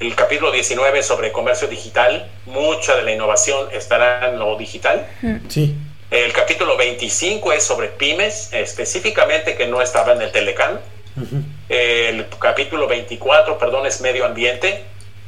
el 0.00 0.14
capítulo 0.14 0.52
19 0.52 1.02
sobre 1.02 1.32
comercio 1.32 1.66
digital, 1.66 2.28
mucha 2.46 2.96
de 2.96 3.02
la 3.02 3.12
innovación 3.12 3.68
estará 3.72 4.30
en 4.30 4.38
lo 4.38 4.56
digital. 4.56 5.06
Sí. 5.48 5.76
El 6.10 6.32
capítulo 6.32 6.76
25 6.78 7.52
es 7.52 7.64
sobre 7.64 7.88
pymes, 7.88 8.50
específicamente 8.52 9.56
que 9.56 9.66
no 9.66 9.82
estaba 9.82 10.12
en 10.12 10.22
el 10.22 10.32
Telecán. 10.32 10.80
Uh 11.16 11.20
-huh. 11.20 11.42
El 11.68 12.26
capítulo 12.38 12.86
24, 12.86 13.58
perdón, 13.58 13.86
es 13.86 14.00
medio 14.00 14.24
ambiente. 14.24 14.84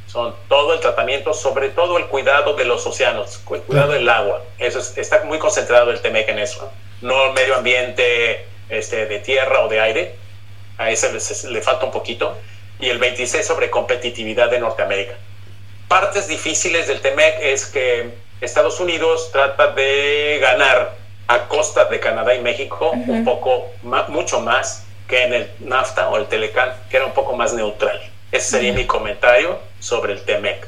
Son 0.07 0.35
todo 0.49 0.73
el 0.73 0.79
tratamiento, 0.79 1.33
sobre 1.33 1.69
todo 1.69 1.97
el 1.97 2.07
cuidado 2.07 2.55
de 2.55 2.65
los 2.65 2.85
océanos, 2.85 3.41
el 3.51 3.61
cuidado 3.61 3.91
del 3.93 4.09
agua. 4.09 4.43
Eso 4.57 4.79
es, 4.79 4.97
está 4.97 5.23
muy 5.23 5.37
concentrado 5.37 5.91
el 5.91 6.01
TEMEC 6.01 6.29
en 6.29 6.39
eso. 6.39 6.71
No 7.01 7.27
el 7.27 7.33
medio 7.33 7.55
ambiente 7.55 8.45
este, 8.67 9.05
de 9.05 9.19
tierra 9.19 9.61
o 9.61 9.69
de 9.69 9.79
aire. 9.79 10.15
A 10.77 10.89
ese 10.89 11.13
le, 11.13 11.51
le 11.51 11.61
falta 11.61 11.85
un 11.85 11.91
poquito 11.91 12.35
y 12.79 12.89
el 12.89 12.97
26 12.97 13.45
sobre 13.45 13.69
competitividad 13.69 14.49
de 14.49 14.59
Norteamérica. 14.59 15.13
Partes 15.87 16.27
difíciles 16.27 16.87
del 16.87 16.99
TEMEC 17.01 17.35
es 17.41 17.67
que 17.67 18.09
Estados 18.41 18.79
Unidos 18.79 19.29
trata 19.31 19.67
de 19.67 20.39
ganar 20.41 20.95
a 21.27 21.47
costa 21.47 21.85
de 21.85 21.99
Canadá 21.99 22.33
y 22.33 22.41
México 22.41 22.91
uh 22.91 22.95
-huh. 22.95 23.09
un 23.09 23.23
poco, 23.23 23.67
más, 23.83 24.09
mucho 24.09 24.41
más 24.41 24.85
que 25.07 25.23
en 25.23 25.33
el 25.33 25.51
NAFTA 25.59 26.09
o 26.09 26.17
el 26.17 26.25
Telecan, 26.25 26.71
que 26.89 26.97
era 26.97 27.05
un 27.05 27.13
poco 27.13 27.35
más 27.35 27.53
neutral. 27.53 27.99
Ese 28.31 28.49
sería 28.51 28.71
uh 28.71 28.75
-huh. 28.75 28.77
mi 28.77 28.85
comentario 28.85 29.59
sobre 29.79 30.13
el 30.13 30.21
TEMEC. 30.23 30.67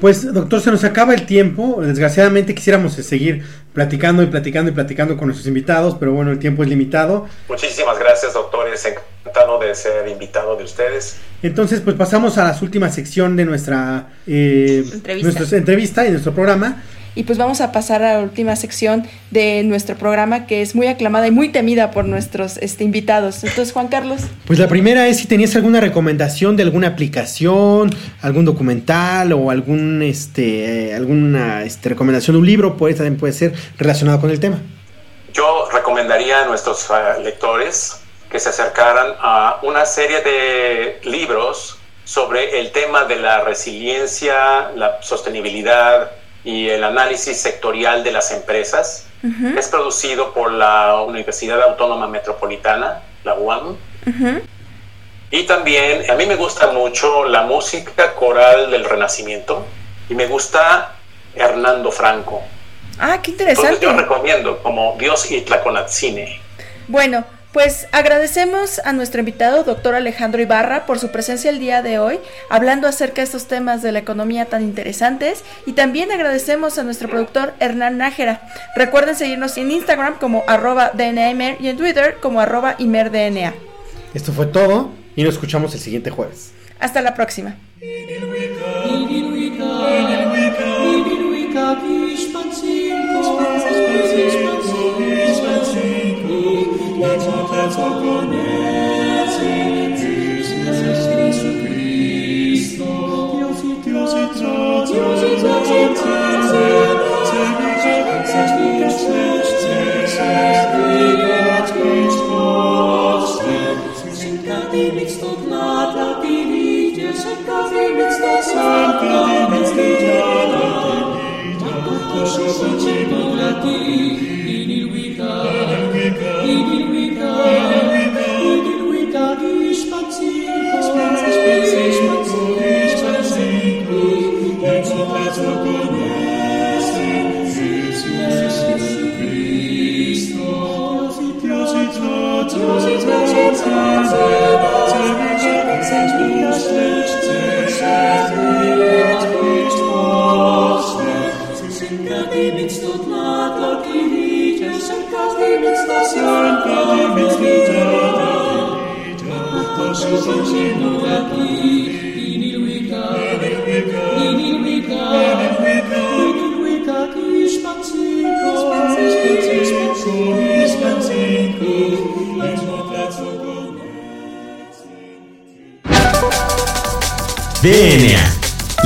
Pues 0.00 0.32
doctor, 0.32 0.60
se 0.60 0.70
nos 0.70 0.84
acaba 0.84 1.14
el 1.14 1.26
tiempo. 1.26 1.80
Desgraciadamente 1.80 2.54
quisiéramos 2.54 2.92
seguir 2.94 3.44
platicando 3.72 4.22
y 4.22 4.26
platicando 4.26 4.70
y 4.70 4.74
platicando 4.74 5.16
con 5.16 5.26
nuestros 5.26 5.46
invitados, 5.48 5.96
pero 5.98 6.12
bueno, 6.12 6.30
el 6.30 6.38
tiempo 6.38 6.62
es 6.62 6.68
limitado. 6.68 7.28
Muchísimas 7.48 7.98
gracias, 7.98 8.34
doctores. 8.34 8.84
Encantado 8.84 9.58
de 9.58 9.74
ser 9.74 10.06
invitado 10.08 10.56
de 10.56 10.64
ustedes. 10.64 11.20
Entonces, 11.42 11.80
pues 11.80 11.96
pasamos 11.96 12.36
a 12.38 12.44
la 12.44 12.58
última 12.60 12.90
sección 12.90 13.36
de 13.36 13.44
nuestra 13.44 14.08
eh, 14.26 14.84
entrevista. 14.92 15.38
Nuestra 15.38 15.58
entrevista 15.58 16.06
y 16.06 16.10
nuestro 16.10 16.34
programa. 16.34 16.82
Y 17.14 17.24
pues 17.24 17.36
vamos 17.36 17.60
a 17.60 17.72
pasar 17.72 18.02
a 18.04 18.14
la 18.14 18.20
última 18.20 18.54
sección 18.54 19.04
de 19.30 19.64
nuestro 19.64 19.96
programa 19.96 20.46
que 20.46 20.62
es 20.62 20.76
muy 20.76 20.86
aclamada 20.86 21.26
y 21.26 21.32
muy 21.32 21.48
temida 21.48 21.90
por 21.90 22.04
nuestros 22.04 22.58
este, 22.58 22.84
invitados. 22.84 23.42
Entonces, 23.42 23.72
Juan 23.72 23.88
Carlos. 23.88 24.20
Pues 24.46 24.58
la 24.58 24.68
primera 24.68 25.08
es 25.08 25.16
si 25.16 25.26
tenías 25.26 25.56
alguna 25.56 25.80
recomendación 25.80 26.56
de 26.56 26.62
alguna 26.62 26.88
aplicación, 26.88 27.90
algún 28.22 28.44
documental 28.44 29.32
o 29.32 29.50
algún 29.50 30.02
este 30.02 30.94
alguna 30.94 31.64
este, 31.64 31.88
recomendación 31.88 32.36
de 32.36 32.40
un 32.40 32.46
libro, 32.46 32.76
pues 32.76 32.96
también 32.96 33.16
puede 33.16 33.32
ser 33.32 33.52
relacionado 33.78 34.20
con 34.20 34.30
el 34.30 34.38
tema. 34.38 34.60
Yo 35.34 35.68
recomendaría 35.72 36.44
a 36.44 36.46
nuestros 36.46 36.88
uh, 36.88 37.20
lectores 37.22 37.97
que 38.30 38.38
se 38.38 38.48
acercaran 38.50 39.14
a 39.20 39.58
una 39.62 39.84
serie 39.86 40.20
de 40.20 41.00
libros 41.04 41.78
sobre 42.04 42.60
el 42.60 42.72
tema 42.72 43.04
de 43.04 43.16
la 43.16 43.40
resiliencia, 43.40 44.70
la 44.74 44.98
sostenibilidad, 45.02 46.10
y 46.44 46.68
el 46.70 46.84
análisis 46.84 47.38
sectorial 47.38 48.04
de 48.04 48.12
las 48.12 48.30
empresas. 48.30 49.06
Uh 49.22 49.28
-huh. 49.28 49.58
Es 49.58 49.68
producido 49.68 50.32
por 50.32 50.52
la 50.52 51.02
Universidad 51.02 51.60
Autónoma 51.62 52.06
Metropolitana, 52.06 53.02
la 53.24 53.34
UAM. 53.34 53.68
Uh 53.68 53.76
-huh. 54.06 54.42
Y 55.30 55.42
también 55.44 56.10
a 56.10 56.14
mí 56.14 56.24
me 56.24 56.36
gusta 56.36 56.68
mucho 56.68 57.24
la 57.24 57.42
música 57.42 58.14
coral 58.14 58.70
del 58.70 58.84
Renacimiento 58.84 59.66
y 60.08 60.14
me 60.14 60.26
gusta 60.26 60.94
Hernando 61.34 61.90
Franco. 61.90 62.42
Ah, 62.98 63.20
qué 63.22 63.32
interesante. 63.32 63.74
Entonces 63.74 63.80
yo 63.80 63.92
recomiendo 63.94 64.62
como 64.62 64.96
Dios 64.98 65.30
y 65.30 65.42
Tlaconatzine. 65.42 66.40
Bueno, 66.86 67.24
pues 67.58 67.88
agradecemos 67.90 68.78
a 68.84 68.92
nuestro 68.92 69.18
invitado, 69.18 69.64
doctor 69.64 69.96
Alejandro 69.96 70.40
Ibarra, 70.40 70.86
por 70.86 71.00
su 71.00 71.10
presencia 71.10 71.50
el 71.50 71.58
día 71.58 71.82
de 71.82 71.98
hoy, 71.98 72.20
hablando 72.50 72.86
acerca 72.86 73.16
de 73.16 73.24
estos 73.24 73.48
temas 73.48 73.82
de 73.82 73.90
la 73.90 73.98
economía 73.98 74.44
tan 74.44 74.62
interesantes. 74.62 75.42
Y 75.66 75.72
también 75.72 76.12
agradecemos 76.12 76.78
a 76.78 76.84
nuestro 76.84 77.08
productor 77.08 77.54
Hernán 77.58 77.98
Nájera. 77.98 78.42
Recuerden 78.76 79.16
seguirnos 79.16 79.56
en 79.56 79.72
Instagram 79.72 80.20
como 80.20 80.44
arroba 80.46 80.92
DNAImer 80.94 81.56
y 81.58 81.66
en 81.66 81.76
Twitter 81.76 82.18
como 82.22 82.40
arroba 82.40 82.76
ImerDNA. 82.78 83.54
Esto 84.14 84.32
fue 84.32 84.46
todo 84.46 84.92
y 85.16 85.24
nos 85.24 85.34
escuchamos 85.34 85.74
el 85.74 85.80
siguiente 85.80 86.10
jueves. 86.10 86.52
Hasta 86.78 87.02
la 87.02 87.16
próxima. 87.16 87.56